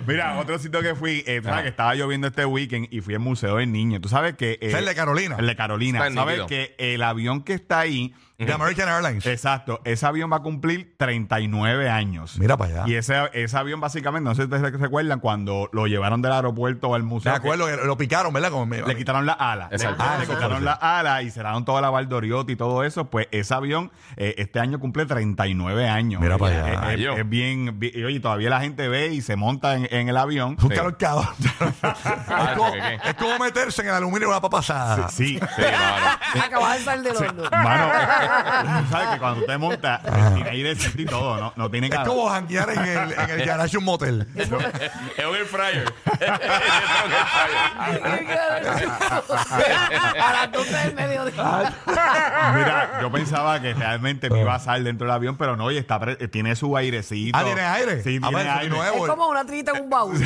Mira, 0.06 0.38
otro 0.38 0.58
sitio 0.58 0.80
que 0.82 0.94
fui, 0.94 1.22
eh, 1.26 1.40
tú 1.42 1.48
sabes 1.48 1.62
que 1.62 1.68
estaba 1.68 1.94
lloviendo 1.94 2.26
este 2.28 2.44
weekend 2.44 2.88
y 2.90 3.00
fui 3.00 3.14
al 3.14 3.20
Museo 3.20 3.56
del 3.56 3.70
Niño. 3.72 4.00
Tú 4.00 4.08
sabes 4.08 4.34
que... 4.36 4.52
eh, 4.52 4.58
Es 4.60 4.74
el 4.74 4.84
de 4.84 4.94
Carolina. 4.94 5.36
El 5.38 5.46
de 5.46 5.56
Carolina. 5.56 6.06
Está 6.06 6.20
¿Sabes 6.20 6.42
que 6.42 6.74
el 6.78 7.02
avión 7.02 7.42
que 7.42 7.54
está 7.54 7.80
ahí... 7.80 8.14
De 8.47 8.52
American 8.52 8.88
Airlines. 8.88 9.26
Exacto, 9.26 9.80
ese 9.85 10.06
avión 10.06 10.30
va 10.32 10.37
a 10.37 10.42
cumplir 10.42 10.94
39 10.97 11.88
años. 11.90 12.38
Mira 12.38 12.56
para 12.56 12.82
allá. 12.82 12.85
Y 12.87 12.94
ese, 12.94 13.14
ese 13.35 13.56
avión 13.56 13.80
básicamente, 13.80 14.28
no 14.28 14.35
sé 14.35 14.42
si 14.42 14.44
ustedes 14.52 14.70
se 14.73 14.76
recuerdan, 14.78 15.20
cuando 15.20 15.68
lo 15.73 15.87
llevaron 15.87 16.23
del 16.23 16.32
aeropuerto 16.32 16.94
al 16.94 17.02
museo. 17.02 17.32
acuerdo 17.35 17.66
que 17.66 17.76
lo 17.87 17.97
picaron, 17.97 18.32
¿verdad? 18.32 18.50
Como 18.50 18.66
me- 18.66 18.82
Le 18.82 18.97
quitaron 18.97 19.26
la 19.26 19.32
ala. 19.35 19.68
Le, 19.70 19.76
Exacto. 19.76 20.02
le 20.04 20.09
Ah, 20.11 20.16
quitaron 20.20 20.59
exacto. 20.59 20.61
la 20.64 20.99
ala 20.99 21.23
y 21.23 21.30
cerraron 21.30 21.64
toda 21.64 21.80
la 21.80 21.90
Valdoriotti 21.90 22.52
y 22.52 22.56
todo 22.56 22.85
eso. 22.85 23.11
Pues 23.11 23.28
ese 23.30 23.52
avión 23.54 23.90
eh, 24.16 24.35
este 24.38 24.59
año 24.61 24.78
cumple 24.80 25.06
39 25.06 25.88
años. 25.88 26.20
Mira 26.20 26.38
para 26.38 26.54
Eh, 26.54 26.76
allá. 26.76 26.92
eh, 26.92 27.14
Es, 27.14 27.18
es 27.20 27.28
bien, 27.28 27.78
bien- 27.78 27.92
y 27.94 28.04
oye, 28.04 28.20
todavía 28.20 28.50
la 28.50 28.61
gente 28.61 28.88
ve 28.88 29.09
y 29.09 29.20
se 29.23 29.37
monta 29.37 29.75
en, 29.76 29.87
en 29.90 30.09
el 30.09 30.16
avión. 30.16 30.56
Un 30.62 30.68
calor 30.70 30.97
cabrón. 30.97 31.28
es, 31.40 32.56
como, 32.56 32.73
¿qué, 32.73 32.94
es 33.04 33.14
como 33.14 33.38
meterse 33.38 33.82
en 33.82 33.88
el 33.88 33.94
aluminio 33.94 34.20
de 34.28 34.32
una 34.35 34.40
papa 34.40 34.59
asada. 34.61 35.09
Sí. 35.09 35.38
Sí. 35.38 35.62
Acabas 36.42 36.78
de 36.78 36.85
salir 36.85 37.02
del 37.04 37.16
horno. 37.16 37.42
Mano, 37.50 37.88
sabes 38.90 39.08
que 39.12 39.18
cuando 39.18 39.40
usted 39.40 39.58
monta, 39.58 40.00
tiene 40.34 40.50
aire 40.50 40.76
y 40.96 41.04
todo, 41.04 41.37
no, 41.38 41.52
no 41.56 41.70
tiene 41.70 41.87
Es 41.88 41.92
calor. 41.94 42.08
como 42.08 42.28
janguear 42.30 42.70
en 42.70 42.78
el, 42.84 43.12
en 43.12 43.30
el 43.30 43.46
garage 43.46 43.72
de 43.72 43.78
un 43.78 43.84
motel. 43.84 44.26
Es 44.37 44.50
un 45.26 45.34
air 45.37 45.46
fryer. 45.46 45.92
A 50.20 50.32
las 50.32 50.52
12 50.52 50.76
del 50.76 50.94
mediodía. 50.94 51.72
Mira, 52.54 52.99
yo 53.00 53.10
pensaba 53.12 53.60
que 53.60 53.75
realmente 53.75 54.30
me 54.30 54.40
iba 54.40 54.54
a 54.54 54.58
salir 54.58 54.84
dentro 54.84 55.06
del 55.06 55.14
avión, 55.14 55.37
pero 55.37 55.56
no, 55.56 55.64
oye, 55.64 55.78
está 55.78 55.99
pre- 55.99 56.16
tiene 56.28 56.56
su 56.56 56.76
airecito. 56.76 57.37
Ah, 57.38 57.44
¿tiene 57.44 57.60
aire? 57.62 58.02
Sí, 58.02 58.18
Ah, 58.22 58.28
tiene 58.28 58.30
pues, 58.32 58.46
es 58.46 58.52
aire. 58.52 58.68
nuevo. 58.76 59.04
Es 59.06 59.10
como 59.10 59.28
una 59.28 59.44
trita 59.44 59.72
en 59.76 59.84
un 59.84 59.90
baúl. 59.90 60.20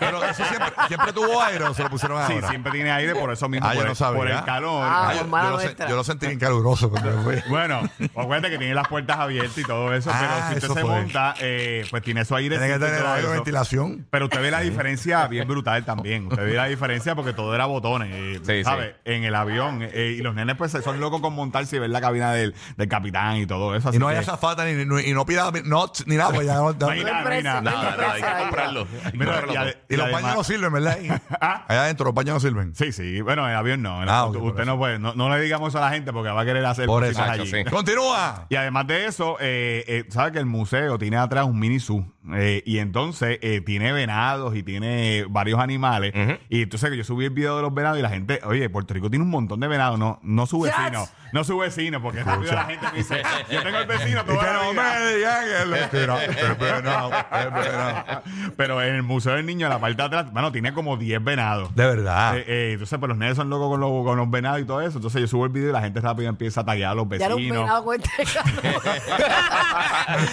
Pero 0.00 0.24
eso 0.24 0.44
siempre, 0.44 0.72
siempre 0.88 1.12
tuvo 1.12 1.42
aire 1.42 1.64
o 1.64 1.74
se 1.74 1.82
lo 1.82 1.90
pusieron 1.90 2.20
ahora. 2.20 2.34
Sí, 2.34 2.40
siempre 2.48 2.72
tiene 2.72 2.90
aire, 2.90 3.14
por 3.14 3.32
eso 3.32 3.48
mismo, 3.48 3.66
Ah, 3.68 3.74
yo 3.74 3.80
por, 3.80 3.86
no 3.86 3.90
el, 3.92 3.96
sabía. 3.96 4.18
por 4.18 4.30
el 4.30 4.44
calor. 4.44 4.82
Ah, 4.86 5.04
Ah, 5.08 5.12
yo, 5.14 5.18
por 5.20 5.28
mala 5.28 5.44
yo 5.44 5.50
lo, 5.50 5.56
nuestra. 5.62 5.88
yo 5.88 5.96
lo 5.96 6.04
sentí 6.04 6.26
bien 6.26 6.38
caluroso 6.38 6.88
cuando 6.90 7.22
fui. 7.22 7.34
Bueno, 7.48 7.82
acuérdate 8.16 8.50
que 8.50 8.58
tiene 8.58 8.74
las 8.74 8.88
puertas 8.88 9.18
abiertas 9.18 9.56
y 9.58 9.62
todo 9.64 9.92
eso, 9.94 10.10
Ah, 10.12 10.18
pero 10.20 10.34
si 10.34 10.54
usted 10.54 10.64
eso 10.64 10.74
se 10.74 10.80
fue. 10.80 10.90
monta, 10.90 11.34
eh, 11.40 11.84
pues 11.90 12.02
tiene 12.02 12.24
su 12.24 12.34
aire. 12.36 12.58
Tiene 12.58 12.72
que 12.72 12.78
tener 12.78 13.04
aire, 13.06 13.28
ventilación. 13.28 14.06
Pero 14.10 14.26
usted 14.26 14.40
ve 14.40 14.50
la 14.50 14.60
diferencia 14.60 15.26
bien 15.28 15.46
brutal 15.46 15.84
también. 15.84 16.26
Usted 16.26 16.44
ve 16.44 16.54
la 16.54 16.66
diferencia 16.66 17.14
porque 17.14 17.32
todo 17.32 17.54
era 17.54 17.66
botones, 17.66 18.08
eh, 18.12 18.40
Sí, 18.44 18.64
¿sabe? 18.64 18.96
En 19.04 19.24
el 19.24 19.34
avión. 19.34 19.80
eh, 19.82 20.16
y 20.18 20.22
los 20.22 20.34
nenes 20.34 20.56
pues 20.56 20.72
son 20.72 21.00
locos 21.00 21.20
con 21.20 21.34
montarse 21.34 21.76
y 21.76 21.78
ver 21.78 21.90
la 21.90 22.00
cabina 22.00 22.32
del, 22.32 22.54
del 22.76 22.88
capitán 22.88 23.36
y 23.36 23.46
todo 23.46 23.74
eso. 23.74 23.92
Y 23.92 23.98
no 23.98 24.08
hay 24.08 24.14
que- 24.16 24.20
azafata 24.20 24.64
ni, 24.64 24.84
ni- 24.84 25.02
y 25.02 25.12
no 25.14 25.24
pida 25.26 25.50
notes 25.64 26.06
ni 26.06 26.16
nada, 26.16 26.30
pues 26.32 26.46
ya 26.46 26.54
no- 26.54 26.72
No 26.72 26.88
hay 26.88 27.00
y, 27.00 27.04
nada, 27.04 27.22
no 27.22 27.28
hay 27.30 27.42
nada. 27.42 27.60
Nada, 27.60 27.96
nada, 27.96 28.12
hay 28.12 28.22
que 28.22 28.42
comprarlo. 28.42 28.80
Hay 29.04 29.10
que 29.12 29.18
Mira, 29.18 29.32
comprarlo 29.40 29.52
y 29.52 29.54
todo. 29.56 29.64
ade- 29.64 29.96
los 29.96 30.04
además- 30.14 30.34
no 30.36 30.44
sirven, 30.44 30.72
¿verdad? 30.72 30.98
Ahí. 30.98 31.08
Ah. 31.40 31.64
Allá 31.68 31.82
adentro 31.84 32.04
los 32.06 32.14
baños 32.14 32.34
no 32.34 32.40
sirven. 32.40 32.74
Sí, 32.74 32.92
sí. 32.92 33.20
Bueno, 33.20 33.44
en 33.44 33.50
el 33.52 33.56
avión 33.56 33.82
no. 33.82 34.02
En 34.02 34.08
Ah, 34.08 34.24
ok, 34.26 34.34
por 34.34 34.42
usted 34.48 34.62
eso. 34.62 34.70
no 34.72 34.78
puede. 34.78 34.98
No, 34.98 35.14
no 35.14 35.28
le 35.34 35.40
digamos 35.42 35.68
eso 35.70 35.78
a 35.78 35.82
la 35.88 35.90
gente 35.90 36.12
porque 36.12 36.30
va 36.30 36.42
a 36.42 36.44
querer 36.44 36.64
hacer 36.64 36.86
Por 36.86 37.04
eso. 37.04 37.22
Allí. 37.42 37.50
sí. 37.50 37.64
Continúa. 37.70 38.46
Y 38.48 38.56
además 38.56 38.86
de 38.86 39.06
eso, 39.06 39.36
eh, 39.40 39.84
eh, 39.86 40.04
sabe 40.08 40.32
que 40.32 40.38
el 40.38 40.46
museo 40.46 40.98
tiene 40.98 41.16
atrás 41.16 41.44
un 41.46 41.58
mini 41.58 41.78
zoo. 41.80 42.04
eh, 42.34 42.62
y 42.64 42.78
entonces 42.78 43.38
eh, 43.42 43.60
tiene 43.60 43.92
venados 43.92 44.56
y 44.56 44.62
tiene 44.62 45.26
varios 45.28 45.60
animales. 45.60 46.12
Y 46.48 46.62
entonces 46.62 46.90
que 46.90 46.96
yo 46.96 47.04
subí 47.04 47.24
el 47.26 47.30
video 47.30 47.56
de 47.56 47.62
los 47.62 47.74
venados 47.74 47.98
y 47.98 48.02
la 48.02 48.08
gente, 48.08 48.40
oye, 48.44 48.68
Puerto 48.70 48.94
Rico 48.94 49.10
tiene 49.10 49.24
un 49.24 49.30
montón 49.30 49.60
de 49.60 49.68
venados. 49.68 49.98
No, 49.98 50.20
no 50.22 50.46
su 50.46 50.64
Yes. 50.64 50.72
vecino. 50.76 51.06
No 51.32 51.42
su 51.42 51.58
vecino, 51.58 52.00
porque 52.00 52.22
rápido 52.22 52.52
la 52.52 52.64
gente 52.64 52.86
me 52.92 52.98
dice, 52.98 53.20
yo 53.50 53.60
tengo 53.64 53.78
el 53.78 53.86
vecino 53.88 54.24
toda 54.26 54.42
la 54.44 54.52
no 54.52 54.70
vida". 54.70 54.94
me 55.00 55.14
digan 55.16 55.44
que 55.44 55.66
lo 55.66 55.88
tira. 55.88 56.24
Es 56.24 56.58
venado, 56.58 57.10
es 57.10 57.52
venado. 57.52 58.22
Pero 58.56 58.80
en 58.82 58.94
el 58.94 59.02
Museo 59.02 59.34
del 59.34 59.44
Niño, 59.44 59.66
en 59.66 59.72
la 59.72 59.80
parte 59.80 59.96
de 59.96 60.02
atrás, 60.04 60.32
bueno, 60.32 60.52
tiene 60.52 60.72
como 60.72 60.96
10 60.96 61.22
venados. 61.24 61.74
De 61.74 61.84
verdad. 61.84 62.38
Eh, 62.38 62.44
eh, 62.46 62.70
entonces, 62.74 62.96
pues 63.00 63.08
los 63.08 63.18
nenes 63.18 63.36
son 63.36 63.50
locos 63.50 63.68
con 63.68 63.80
los, 63.80 63.90
con 64.04 64.16
los 64.16 64.30
venados 64.30 64.60
y 64.60 64.64
todo 64.64 64.80
eso. 64.80 64.98
Entonces, 64.98 65.20
yo 65.22 65.26
subo 65.26 65.44
el 65.46 65.50
video 65.50 65.70
y 65.70 65.72
la 65.72 65.80
gente 65.80 66.00
rápido 66.00 66.28
empieza 66.28 66.60
a 66.60 66.64
taggear 66.64 66.92
a 66.92 66.94
los 66.94 67.08
Ya 67.08 67.23
era 67.26 67.34
un 67.34 67.48
venado 67.48 67.84
con 67.84 67.96
este 68.00 68.24
calor. 68.24 68.82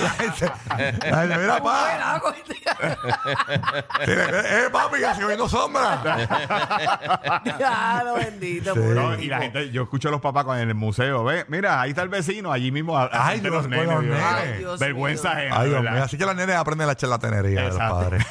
La 0.01 0.09
gente, 1.17 1.37
mira, 1.37 1.55
Un 1.57 1.63
pa. 1.63 1.87
venado 1.93 2.21
con 2.21 2.33
este. 2.35 2.55
Eh, 4.07 4.69
papi, 4.71 4.97
que 4.99 5.15
sigo 5.15 5.27
viendo 5.27 5.47
sombra. 5.49 6.01
Claro, 7.57 8.15
bendito. 8.15 8.73
Sí. 8.73 8.79
pobre 8.79 8.95
No, 8.95 9.13
y 9.13 9.17
tipo. 9.17 9.29
la 9.31 9.39
gente, 9.41 9.71
yo 9.71 9.83
escucho 9.83 10.07
a 10.09 10.11
los 10.11 10.21
papás 10.21 10.45
con 10.45 10.57
en 10.57 10.69
el 10.69 10.75
museo, 10.75 11.23
ve, 11.23 11.45
mira, 11.47 11.81
ahí 11.81 11.91
está 11.91 12.01
el 12.03 12.09
vecino, 12.09 12.51
allí 12.51 12.71
mismo. 12.71 12.97
a- 12.97 13.09
Ay, 13.11 13.39
frente 13.39 13.49
de 13.49 13.49
Dios, 13.51 13.61
con 13.63 13.71
los 13.95 14.03
Dios. 14.03 14.15
nenes. 14.17 14.23
Ay, 14.33 14.57
Dios 14.59 14.79
Vergüenza 14.79 15.29
mío. 15.29 15.37
ajena, 15.39 15.55
Ay, 15.59 15.69
Dios 15.69 15.81
¿verdad? 15.81 15.95
mío. 15.95 16.03
Así 16.03 16.17
que 16.17 16.25
los 16.25 16.35
nenes 16.35 16.55
aprenden 16.55 16.87
la 16.87 16.95
charlatanería 16.95 17.61
de 17.61 17.67
los 17.67 17.75
Exacto. 17.75 17.95
padres. 17.95 18.25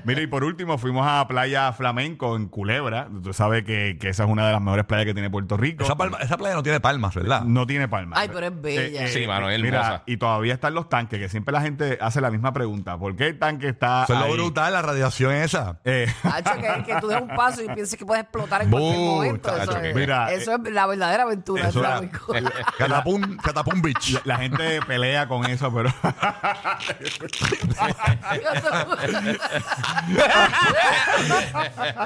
Mira, 0.04 0.20
y 0.22 0.26
por 0.26 0.44
último, 0.44 0.78
fuimos 0.78 1.06
a 1.08 1.26
Playa 1.28 1.72
Flamenco 1.72 2.36
en 2.36 2.48
Culebra. 2.48 3.08
Tú 3.22 3.32
sabes 3.32 3.64
que, 3.64 3.98
que 4.00 4.08
esa 4.08 4.24
es 4.24 4.30
una 4.30 4.46
de 4.46 4.52
las 4.52 4.60
mejores 4.60 4.84
playas 4.86 5.06
que 5.06 5.14
tiene 5.14 5.30
Puerto 5.30 5.56
Rico. 5.56 5.84
Esa, 5.84 5.96
palma- 5.96 6.18
esa 6.20 6.36
playa 6.36 6.54
no 6.54 6.62
tiene 6.62 6.80
palmas, 7.00 7.14
¿verdad? 7.14 7.42
No 7.42 7.66
tiene 7.66 7.88
palmas. 7.88 8.18
Ay, 8.18 8.28
pero 8.32 8.46
es 8.46 8.60
bella. 8.60 9.08
Sí, 9.08 9.26
mano, 9.26 9.48
es 9.50 9.60
Mira, 9.60 9.78
hermosa. 9.80 10.02
y 10.06 10.16
todavía 10.18 10.54
están 10.54 10.74
los 10.74 10.88
tanques, 10.88 11.18
que 11.18 11.28
siempre 11.28 11.52
la 11.52 11.60
gente 11.62 11.98
hace 12.00 12.20
la 12.20 12.30
misma 12.30 12.52
pregunta. 12.52 12.98
¿Por 12.98 13.16
qué 13.16 13.28
el 13.28 13.38
tanque 13.38 13.68
está 13.68 14.04
Eso 14.04 14.14
es 14.14 14.20
lo 14.20 14.32
brutal, 14.32 14.72
la 14.72 14.82
radiación 14.82 15.32
esa. 15.32 15.78
Eh, 15.84 16.06
Hacho, 16.22 16.52
que, 16.60 16.82
que 16.84 17.00
tú 17.00 17.08
des 17.08 17.20
un 17.20 17.28
paso 17.28 17.62
y 17.62 17.68
pienses 17.68 17.98
que 17.98 18.04
puedes 18.04 18.22
explotar 18.24 18.62
en 18.62 18.70
cualquier 18.70 18.96
Buh, 18.96 19.14
momento. 19.16 19.56
Eso, 19.56 19.76
es, 19.78 19.94
mira, 19.94 20.32
eso 20.32 20.52
es 20.54 20.72
la 20.72 20.86
verdadera 20.86 21.22
aventura. 21.24 21.68
Eso 21.68 21.80
flamenco. 21.80 22.34
Catapum, 22.78 23.36
Catapum 23.38 23.82
Beach. 23.82 24.20
la 24.24 24.36
gente 24.36 24.80
pelea 24.86 25.26
con 25.26 25.46
eso, 25.46 25.72
pero 25.72 25.90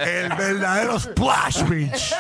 El 0.00 0.28
verdadero 0.34 0.98
Splash 0.98 1.62
Beach. 1.68 2.14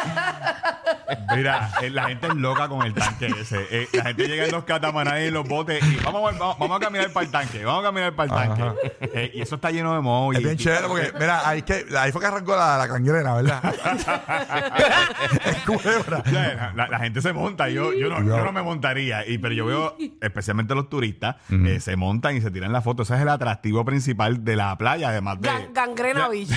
mira, 1.34 1.70
eh, 1.82 1.90
la 1.90 2.04
gente 2.04 2.26
es 2.28 2.34
loca 2.34 2.63
con 2.68 2.82
el 2.86 2.94
tanque 2.94 3.26
ese. 3.40 3.66
Eh, 3.70 3.88
la 3.92 4.04
gente 4.04 4.26
llega 4.28 4.44
en 4.46 4.52
los 4.52 4.64
catamaranes 4.64 5.24
y 5.24 5.28
en 5.28 5.34
los 5.34 5.46
botes 5.48 5.82
y 5.84 5.96
vamos, 5.96 6.32
a- 6.34 6.38
vamos, 6.38 6.58
vamos 6.58 6.76
a 6.76 6.80
caminar 6.80 7.10
para 7.12 7.26
el 7.26 7.32
tanque, 7.32 7.64
vamos 7.64 7.80
a 7.84 7.86
caminar 7.88 8.14
para 8.14 8.42
el 8.42 8.48
tanque. 8.56 8.62
Eh, 9.00 9.30
y 9.34 9.40
eso 9.42 9.54
está 9.56 9.70
lleno 9.70 9.94
de 9.94 10.00
moho. 10.00 10.32
y- 10.32 10.36
Es 10.36 10.42
bien 10.42 10.56
chévere 10.56 10.86
porque, 10.88 11.12
mira, 11.18 11.48
ahí, 11.48 11.62
que, 11.62 11.84
ahí 11.98 12.12
fue 12.12 12.20
que 12.20 12.26
arrancó 12.26 12.56
la, 12.56 12.76
la 12.78 12.88
cangrena, 12.88 13.34
¿verdad? 13.34 13.62
es 15.44 15.56
culebra. 15.64 16.18
O 16.18 16.28
sea, 16.30 16.72
La, 16.74 16.88
la 16.88 16.98
gente 16.98 17.20
se 17.22 17.32
monta, 17.32 17.68
yo, 17.68 17.92
yo, 17.92 18.08
no, 18.08 18.22
yo 18.24 18.44
no 18.44 18.52
me 18.52 18.62
montaría, 18.62 19.26
y, 19.26 19.38
pero 19.38 19.54
yo 19.54 19.66
veo, 19.66 19.96
especialmente 20.20 20.74
los 20.74 20.88
turistas, 20.88 21.36
eh, 21.50 21.80
se 21.80 21.96
montan 21.96 22.36
y 22.36 22.40
se 22.40 22.50
tiran 22.50 22.72
la 22.72 22.82
foto. 22.82 23.02
Ese 23.02 23.14
es 23.14 23.20
el 23.20 23.28
atractivo 23.28 23.84
principal 23.84 24.44
de 24.44 24.56
la 24.56 24.76
playa, 24.76 25.08
además 25.08 25.40
de... 25.40 25.48
Gan- 25.50 25.72
Gangrena 25.72 26.28
Beach. 26.28 26.50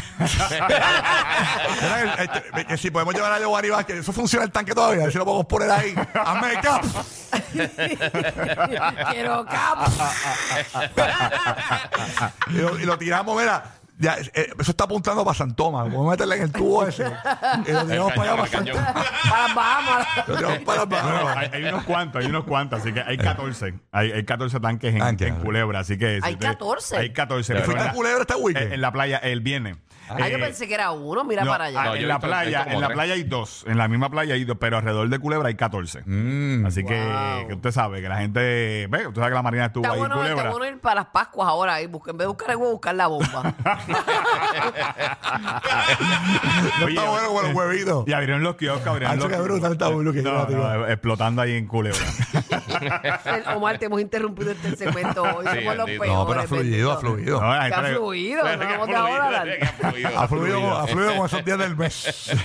Mira, 1.82 2.04
el- 2.04 2.30
este, 2.30 2.66
que 2.66 2.78
si 2.78 2.92
podemos 2.92 3.14
llevar 3.14 3.32
a 3.32 3.40
Giovanni 3.40 3.70
Vázquez, 3.70 3.98
eso 3.98 4.14
funciona 4.14 4.46
el 4.46 4.52
tanque 4.52 4.74
todavía, 4.74 5.02
a 5.02 5.04
ver 5.06 5.12
si 5.12 5.18
lo 5.18 5.26
podemos 5.26 5.46
poner 5.46 5.72
ahí. 5.72 5.94
Hazme 6.14 6.54
cap. 6.62 6.84
Quiero 9.12 9.46
cap. 9.46 9.88
Y 12.50 12.54
lo, 12.54 12.80
y 12.80 12.86
lo 12.86 12.98
tiramos, 12.98 13.40
mira. 13.40 13.64
Ya, 14.00 14.16
eh, 14.36 14.52
eso 14.60 14.70
está 14.72 14.84
apuntando 14.84 15.26
para 15.26 15.36
San 15.36 15.56
Tomás. 15.56 15.86
Podemos 15.86 16.12
meterle 16.12 16.36
en 16.36 16.42
el 16.44 16.52
tubo 16.52 16.86
ese. 16.86 17.04
Y 17.66 17.72
lo 17.72 17.84
tiramos 17.88 18.14
para 18.14 18.34
allá, 18.34 18.42
para 18.44 18.48
San. 18.52 18.66
Tomás. 18.66 18.94
Para 18.94 19.42
las 19.48 19.56
Bahamas. 19.56 20.08
Lo 20.28 20.36
tiramos 20.38 20.60
para 20.60 20.78
las 20.78 20.88
Bueno, 20.90 21.06
Bahamas. 21.26 21.38
hay, 21.38 21.50
hay 21.54 21.64
unos 21.70 21.84
cuantos, 21.84 22.22
hay 22.24 22.30
unos 22.30 22.44
cuantos, 22.44 22.80
así 22.82 22.94
que 22.94 23.02
hay 23.02 23.18
14. 23.18 23.74
Hay, 23.92 24.12
hay 24.12 24.24
14 24.24 24.60
tanques 24.60 24.94
en, 24.94 25.02
en 25.24 25.36
Culebra, 25.38 25.80
así 25.80 25.98
que... 25.98 26.20
si 26.22 26.28
Hay 26.28 26.36
14. 26.36 26.96
Hay 26.98 27.12
14. 27.12 27.54
¿Y 27.54 27.56
fuiste 27.64 27.72
en 27.74 27.80
a 27.80 27.86
la- 27.86 27.94
Culebra 27.94 28.22
este 28.22 28.36
weekend? 28.36 28.68
en, 28.68 28.74
en 28.74 28.82
la 28.82 28.92
playa 28.92 29.18
el 29.18 29.42
viernes. 29.42 29.78
Yo 30.10 30.26
Eh, 30.26 30.38
pensé 30.40 30.68
que 30.68 30.74
era 30.74 30.92
uno. 30.92 31.24
Mira 31.24 31.44
no, 31.44 31.52
para 31.52 31.66
allá. 31.66 31.82
ah, 31.82 31.86
No, 31.86 31.90
yo 31.92 31.98
en 31.98 32.04
he 32.04 32.08
la 32.08 32.16
visto- 32.16 32.28
playa, 32.28 32.64
como 32.64 32.76
en 32.76 32.82
la 32.82 32.88
tres. 32.88 32.96
playa 32.96 33.14
hay 33.14 33.24
dos, 33.24 33.66
en 33.68 33.78
la 33.78 33.88
misma 33.88 34.10
playa 34.10 34.34
hay 34.36 34.46
dos, 34.46 34.58
pero 34.60 34.78
alrededor 34.78 35.10
de 35.10 35.20
Culebra 35.20 35.48
hay 35.50 35.56
14. 35.56 36.02
Mm. 36.06 36.66
Así 36.66 36.84
que, 36.84 37.04
Wow. 37.06 37.48
que 37.48 37.54
usted 37.56 37.72
sabe 37.72 38.02
que 38.02 38.10
la 38.10 38.18
gente, 38.18 38.88
ve, 38.90 39.08
usted 39.08 39.16
sabe 39.22 39.30
que 39.32 39.36
la 39.36 39.42
Marina 39.44 39.66
estuvo 39.66 39.84
Está 39.84 39.94
ahí 39.94 40.00
bueno, 40.00 40.16
en 40.16 40.22
está 40.22 40.34
Culebra. 40.34 40.52
bueno 40.52 40.66
ir 40.76 40.80
para 40.82 40.96
las 40.96 41.06
Pascuas 41.08 41.48
ahora. 41.50 41.74
Ahí. 41.76 41.88
Busca- 41.88 42.12
en 42.12 42.18
vez 42.18 42.26
de 42.26 42.30
buscar 42.30 42.52
el 42.52 42.58
huevo, 42.58 42.72
buscar 42.74 42.96
la 42.96 43.08
bomba. 43.08 43.54
No 46.80 46.86
Oye, 46.86 46.96
está 46.96 47.10
bueno 47.10 47.28
con 47.34 47.44
los 47.46 47.54
huevitos. 47.54 48.04
Y 48.08 48.14
abrieron 48.14 48.44
los 48.44 48.56
kioscos, 48.56 48.88
abrieron 48.88 49.18
Hacho, 49.18 49.28
los 49.28 49.38
qué 49.38 49.44
brutal 49.44 49.72
está 49.74 49.88
Bulu, 49.90 50.14
que 50.14 50.22
no, 50.22 50.88
explotando 50.88 51.42
ahí 51.42 51.54
en 51.56 51.68
Culebra. 51.68 52.00
Omar, 53.56 53.78
te 53.78 53.86
hemos 53.86 54.02
interrumpido 54.02 54.52
este 54.52 54.76
segmento 54.76 55.24
hoy. 55.24 55.46
Sí, 55.52 55.60
Somos 55.60 55.76
los 55.78 55.86
bendito. 55.86 56.04
peores. 56.04 56.14
No, 56.18 56.28
pero 56.28 56.40
ha 56.42 56.48
fluido, 56.48 56.92
ha 56.92 56.98
fluido. 56.98 57.42
No, 57.42 57.52
Que 57.52 57.74
ha 57.74 57.84
fluido. 57.84 58.44
Que 58.44 58.58
No 58.58 58.64
ha 58.64 58.68
vamos 58.72 58.88
de 58.88 58.96
ahora 58.96 59.38
a 59.38 59.42
fluido, 59.42 59.58
que 59.60 59.66
ha 59.66 59.74
fluido. 59.92 60.20
Ha 60.20 60.28
fluido, 60.28 60.78
ha 60.78 60.88
fluido 60.88 61.16
con 61.16 61.26
esos 61.26 61.46
días 61.46 61.58
del 61.60 61.76
mes. 61.76 62.32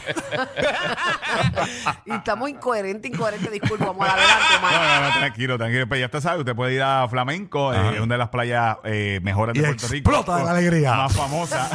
Y 2.05 2.13
estamos 2.13 2.49
incoherentes, 2.51 3.11
incoherentes. 3.11 3.51
Disculpa, 3.51 3.87
vamos 3.87 4.07
adelante, 4.09 4.33
No, 4.53 4.59
Omar. 4.59 4.73
no, 5.03 5.09
no, 5.09 5.19
tranquilo, 5.19 5.59
tranquilo. 5.59 5.87
Pero 5.89 6.01
ya 6.01 6.07
usted 6.07 6.21
sabe, 6.21 6.39
usted 6.41 6.55
puede 6.55 6.75
ir 6.75 6.83
a 6.83 7.07
Flamenco, 7.09 7.73
eh, 7.73 7.95
es 7.95 8.01
una 8.01 8.15
de 8.15 8.19
las 8.19 8.29
playas 8.29 8.77
eh, 8.85 9.21
mejores 9.23 9.55
de 9.55 9.61
Y 9.61 9.63
Puerto 9.65 9.87
Rico. 9.89 10.11
explota 10.11 10.37
de 10.39 10.45
la 10.45 10.51
alegría. 10.51 10.93
Más 10.97 11.17
famosa. 11.17 11.71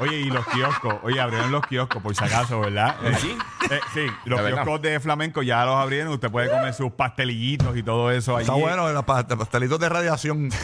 Oye, 0.00 0.16
y 0.20 0.24
los 0.30 0.46
kioscos. 0.48 0.94
Oye, 1.02 1.20
abrieron 1.20 1.52
los 1.52 1.66
kioscos, 1.66 2.02
por 2.02 2.14
si 2.16 2.24
acaso, 2.24 2.60
¿verdad? 2.60 2.96
Eh, 3.04 3.12
¿Allí? 3.14 3.36
eh, 3.70 3.80
sí, 3.92 4.06
los 4.24 4.38
¿De 4.38 4.44
verdad? 4.44 4.62
kioscos 4.64 4.82
de 4.82 5.00
Flamenco 5.00 5.42
ya 5.42 5.64
los 5.64 5.76
abrieron. 5.76 6.12
Usted 6.12 6.30
puede 6.30 6.48
comer 6.56 6.74
sus 6.74 6.92
pastelillitos 6.92 7.76
y 7.76 7.82
todo 7.82 8.10
eso 8.10 8.36
allí. 8.36 8.42
Está 8.44 8.54
bueno, 8.54 8.92
los 8.92 9.04
pa- 9.04 9.26
pastelitos 9.26 9.78
de 9.80 9.88
radiación. 9.88 10.50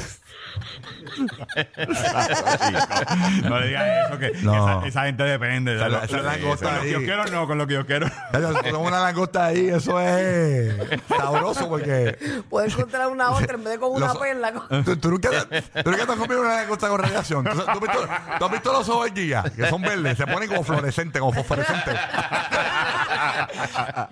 No 3.44 3.61
le 3.61 3.66
digas 3.68 4.06
eso, 4.09 4.18
que 4.18 4.32
No. 4.42 4.80
esa, 4.80 4.87
esa 4.88 5.02
gente 5.04 5.23
depende. 5.25 5.76
Esa- 5.76 6.04
esa 6.04 6.23
langosta 6.23 6.66
con 6.66 6.75
los 6.76 6.85
ahí. 6.85 6.90
kiosqueros 6.90 7.30
no, 7.32 7.47
con 7.47 7.59
los 7.59 7.66
kiosqueros. 7.66 8.11
Tengo 8.62 8.78
una 8.80 9.00
langosta 9.00 9.47
ahí, 9.47 9.68
eso 9.68 10.00
es 10.00 10.75
sabroso 11.09 11.68
porque. 11.68 12.16
Puedes 12.49 12.73
encontrar 12.75 13.09
una 13.09 13.30
otra 13.30 13.54
en 13.54 13.64
vez 13.64 13.75
de 13.75 13.78
con 13.78 13.92
una 13.92 14.09
Los- 14.09 14.18
perla. 14.18 14.52
con- 14.52 14.85
¿Tú, 14.85 14.97
tú 14.97 15.11
nunca, 15.11 15.30
tú 15.30 15.90
nunca 15.90 16.06
te 16.06 16.12
has 16.12 16.18
comido 16.18 16.40
una 16.40 16.54
langosta 16.56 16.88
con 16.88 17.00
radiación. 17.00 17.44
¿Tú, 17.44 17.50
tú 17.56 17.64
has 17.70 17.80
visto, 17.80 18.09
tú 18.38 18.44
has 18.44 18.50
visto 18.52 18.73
los 18.73 18.88
ojos 18.88 19.12
de 19.14 19.20
guía? 19.20 19.44
Que 19.54 19.68
son 19.68 19.82
verdes, 19.82 20.16
se 20.18 20.26
ponen 20.26 20.49
como 20.49 20.64
fluorescentes, 20.64 21.20
como 21.20 21.32
fosforescentes. 21.32 21.94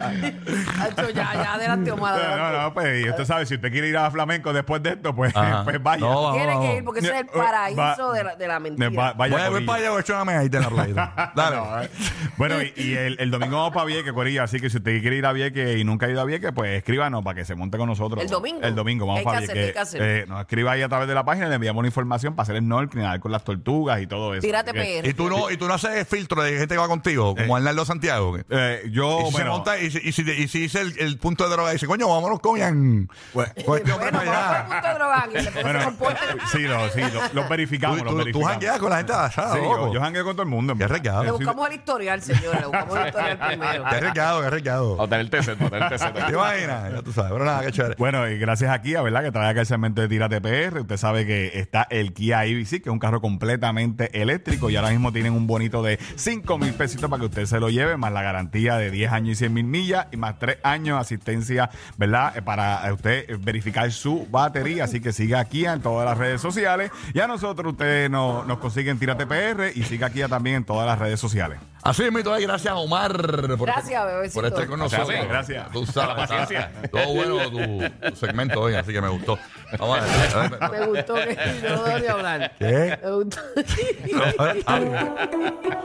Hacho, 0.80 1.10
ya, 1.10 1.32
ya, 1.34 1.54
adelante, 1.54 1.90
Omar. 1.92 2.14
No, 2.14 2.20
adelante. 2.22 2.56
no, 2.56 2.62
no, 2.62 2.74
pues 2.74 3.04
y 3.04 3.08
usted 3.10 3.24
sabe, 3.24 3.46
si 3.46 3.54
usted 3.54 3.70
quiere 3.70 3.88
ir 3.88 3.96
a 3.96 4.10
flamenco 4.10 4.52
después 4.52 4.82
de 4.82 4.90
esto, 4.90 5.14
pues, 5.14 5.34
Ajá. 5.36 5.64
pues 5.64 5.82
vaya. 5.82 6.00
No, 6.00 6.22
vamos, 6.22 6.32
Tiene 6.34 6.52
que 6.52 6.58
vamos. 6.58 6.74
ir 6.76 6.84
porque 6.84 7.00
ese 7.00 7.08
es 7.10 7.20
el 7.20 7.26
Va- 7.28 7.44
paraíso 7.44 8.12
de 8.12 8.24
la, 8.24 8.36
de 8.36 8.48
la 8.48 8.60
mentira. 8.60 8.90
Va- 8.90 9.12
vaya 9.12 9.32
Voy 9.34 9.40
a 9.40 9.44
ver 9.44 9.52
corillo. 9.52 9.66
para 9.66 9.78
allá, 9.78 9.90
voy 9.90 9.98
a 9.98 10.00
echarme 10.00 10.32
ahí 10.34 10.48
de 10.48 10.60
la 10.60 10.68
playa. 10.70 11.32
Dale. 11.34 11.56
No, 11.56 11.82
eh. 11.82 11.90
Bueno, 12.36 12.62
y, 12.62 12.72
y 12.76 12.94
el, 12.94 13.16
el 13.20 13.30
domingo 13.30 13.56
vamos 13.56 13.72
para 13.72 13.86
Vieques, 13.86 14.12
Corillo. 14.12 14.42
Así 14.42 14.60
que 14.60 14.70
si 14.70 14.76
usted 14.78 15.00
quiere 15.00 15.16
ir 15.16 15.26
a 15.26 15.32
Vieques 15.32 15.76
y 15.78 15.84
nunca 15.84 16.06
ha 16.06 16.10
ido 16.10 16.20
a 16.20 16.24
Vieques, 16.24 16.52
pues 16.54 16.70
escríbanos 16.78 17.24
para 17.24 17.34
que 17.36 17.44
se 17.44 17.54
monte 17.54 17.78
con 17.78 17.88
nosotros. 17.88 18.22
¿El 18.22 18.30
domingo? 18.30 18.60
El 18.62 18.74
domingo, 18.74 19.06
vamos 19.06 19.22
¿Qué 19.22 19.28
hay 19.28 19.34
para 19.34 19.38
que 19.38 19.44
hacer? 19.44 19.56
Vieques. 19.56 19.72
¿Qué 19.72 19.78
hay 19.78 19.84
que 19.84 19.96
hacer? 19.98 20.02
Eh, 20.02 20.26
nos 20.28 20.40
escriba 20.40 20.72
ahí 20.72 20.82
a 20.82 20.88
través 20.88 21.08
de 21.08 21.14
la 21.14 21.24
página, 21.24 21.48
le 21.48 21.54
enviamos 21.56 21.82
la 21.82 21.88
información 21.88 22.34
para 22.36 22.44
hacer 22.44 22.56
el 22.56 22.62
snorkeling, 22.62 23.04
nadar 23.04 23.20
con 23.20 23.32
las 23.32 23.42
tortugas 23.44 24.00
y 24.00 24.06
todo 24.06 24.34
eso. 24.34 24.42
Tírate 24.42 24.70
Así 24.70 24.78
que, 24.78 25.00
PR. 25.02 25.08
Y 25.08 25.14
tú 25.14 25.28
no, 25.28 25.50
y 25.50 25.56
tú 25.56 25.66
no 25.66 25.74
haces 25.74 26.06
filtro 26.06 26.42
de 26.42 26.58
gente 26.58 26.74
que 26.74 26.78
va 26.80 26.88
contigo, 26.88 27.34
como 27.34 27.56
Arnaldo 27.56 27.84
Santiago. 27.84 28.34
que- 28.34 28.44
eh, 28.50 28.82
yo, 28.90 29.17
y 29.22 29.30
si 29.30 29.36
se 29.36 29.44
monta, 29.44 29.78
y 29.78 29.90
si, 29.90 29.98
y 29.98 30.12
si, 30.12 30.22
y 30.30 30.48
si 30.48 30.60
dice 30.60 30.80
el, 30.80 30.98
el 30.98 31.18
punto 31.18 31.44
de 31.44 31.50
droga, 31.50 31.70
dice, 31.72 31.86
coño, 31.86 32.08
vámonos 32.08 32.40
con 32.40 32.58
Ian. 32.58 33.08
Bueno. 33.34 33.52
Con 33.66 33.78
este 33.78 33.92
hombre 33.92 34.10
Bueno, 34.10 34.18
para 34.30 34.58
allá. 34.60 34.66
punto 34.68 34.88
de 34.88 34.94
drogar 34.94 35.28
y 35.28 35.32
después 35.34 35.54
se 35.54 35.62
bueno, 35.62 35.84
comporta. 35.84 36.20
sí, 36.52 36.58
lo, 36.62 36.88
sí, 36.90 37.00
lo- 37.12 37.22
los 37.40 37.48
verificamos, 37.48 37.98
Tú, 37.98 38.04
los 38.04 38.12
tú, 38.12 38.16
tú 38.18 38.24
verificamos. 38.24 38.50
jangueas 38.52 38.78
con 38.78 38.90
la 38.90 38.96
gente 38.98 39.12
de 39.12 39.18
allá, 39.18 39.52
Sí, 39.52 39.58
loco. 39.62 39.86
yo, 39.88 39.94
yo 39.94 40.00
jangueo 40.00 40.24
con 40.24 40.32
todo 40.36 40.42
el 40.42 40.48
mundo. 40.48 40.72
en 40.72 40.78
Qué 40.78 40.84
verdad. 40.84 40.96
arriesgado. 40.98 41.22
Le 41.22 41.28
Yo 41.28 41.36
buscamos 41.36 41.68
el 41.68 41.74
historial, 41.74 42.22
señora. 42.22 42.60
Le 42.60 42.66
buscamos 42.66 42.96
el 42.98 43.06
historial 43.06 43.38
primero. 43.48 43.84
Qué 43.88 43.96
arriesgado, 43.96 44.40
qué 44.40 44.46
arriesgado. 44.46 44.96
O 44.98 45.08
tener 45.08 45.30
TZ, 45.30 45.46
tener 45.58 45.88
TZ. 45.98 46.12
¿Te 46.26 46.32
imaginas? 46.32 46.92
Ya 46.92 47.02
tú 47.02 47.12
sabes, 47.12 47.32
pero 47.32 47.44
nada, 47.44 47.60
qué 47.62 47.72
chévere. 47.72 47.94
Bueno, 47.98 48.28
y 48.28 48.38
gracias 48.38 48.70
aquí, 48.70 48.94
a 48.94 49.02
verdad, 49.02 49.22
que 49.22 49.32
trae 49.32 49.48
acá 49.50 49.60
el 49.60 49.66
segmento 49.66 50.00
de 50.00 50.08
Tírate 50.08 50.40
PR. 50.40 50.80
Usted 50.80 50.96
sabe 50.96 51.26
que 51.26 51.58
está 51.58 51.86
el 51.90 52.12
Kia 52.12 52.44
EV6, 52.44 52.68
que 52.82 52.88
es 52.88 52.92
un 52.92 52.98
carro 52.98 53.20
completamente 53.20 54.20
eléctrico 54.20 54.70
y 54.70 54.76
ahora 54.76 54.90
mismo 54.90 55.12
tienen 55.12 55.32
un 55.32 55.46
bonito 55.46 55.82
de 55.82 55.98
5 56.16 56.58
mil 56.58 56.74
pesitos 56.74 57.08
para 57.10 57.20
que 57.20 57.26
usted 57.26 57.46
se 57.46 57.60
lo 57.60 57.70
lleve, 57.70 57.96
más 57.96 58.12
la 58.12 58.22
garantía 58.22 58.76
de 58.76 58.90
10 58.90 59.07
años 59.12 59.32
y 59.32 59.34
100 59.36 59.52
mil 59.54 59.64
millas 59.64 60.06
y 60.12 60.16
más 60.16 60.38
3 60.38 60.58
años 60.62 60.96
de 60.96 61.00
asistencia, 61.00 61.70
¿verdad? 61.96 62.36
Eh, 62.36 62.42
Para 62.42 62.86
eh, 62.88 62.92
usted 62.92 63.30
eh, 63.30 63.36
verificar 63.38 63.90
su 63.92 64.26
batería. 64.30 64.84
Así 64.84 65.00
que 65.00 65.12
siga 65.12 65.40
aquí 65.40 65.64
en 65.66 65.80
todas 65.80 66.06
las 66.08 66.16
redes 66.18 66.40
sociales. 66.40 66.90
Y 67.14 67.20
a 67.20 67.26
nosotros 67.26 67.72
ustedes 67.72 68.10
nos, 68.10 68.46
nos 68.46 68.58
consiguen 68.58 68.98
Tírate 68.98 69.26
PR 69.26 69.72
y 69.74 69.82
siga 69.84 70.06
aquí 70.08 70.22
también 70.28 70.56
en 70.56 70.64
todas 70.64 70.86
las 70.86 70.98
redes 70.98 71.20
sociales. 71.20 71.58
Así 71.82 72.02
es, 72.02 72.12
mito, 72.12 72.32
gracias 72.32 72.74
Omar. 72.76 73.12
Por 73.56 73.66
Gracias, 73.66 74.02
este- 74.02 74.14
bebecito. 74.14 74.40
Por 74.40 74.46
estar 74.46 74.66
con 74.66 74.78
Gracias, 74.80 75.00
nosotros. 75.00 75.20
sí. 75.22 75.28
Gracias. 75.28 75.70
Tú 75.72 75.86
sabes, 75.86 76.08
La 76.08 76.16
paciencia. 76.16 76.70
está- 76.82 76.88
Todo 76.88 77.14
bueno 77.14 77.50
tu, 77.50 78.10
tu 78.10 78.16
segmento 78.16 78.60
hoy, 78.60 78.74
así 78.74 78.92
que 78.92 79.00
me 79.00 79.08
gustó. 79.08 79.38
Vamos 79.78 79.98
a 80.00 80.38
ver. 80.48 80.70
Me 80.72 80.86
gustó 80.86 81.14
que 81.14 81.38
yo 81.62 81.68
no 81.76 81.84
debo 81.84 81.98
ni 82.00 82.06
hablar. 82.06 82.52
¿Qué? 82.58 82.98
Me 83.02 83.10
gustó. 83.12 83.40
No. 84.78 85.78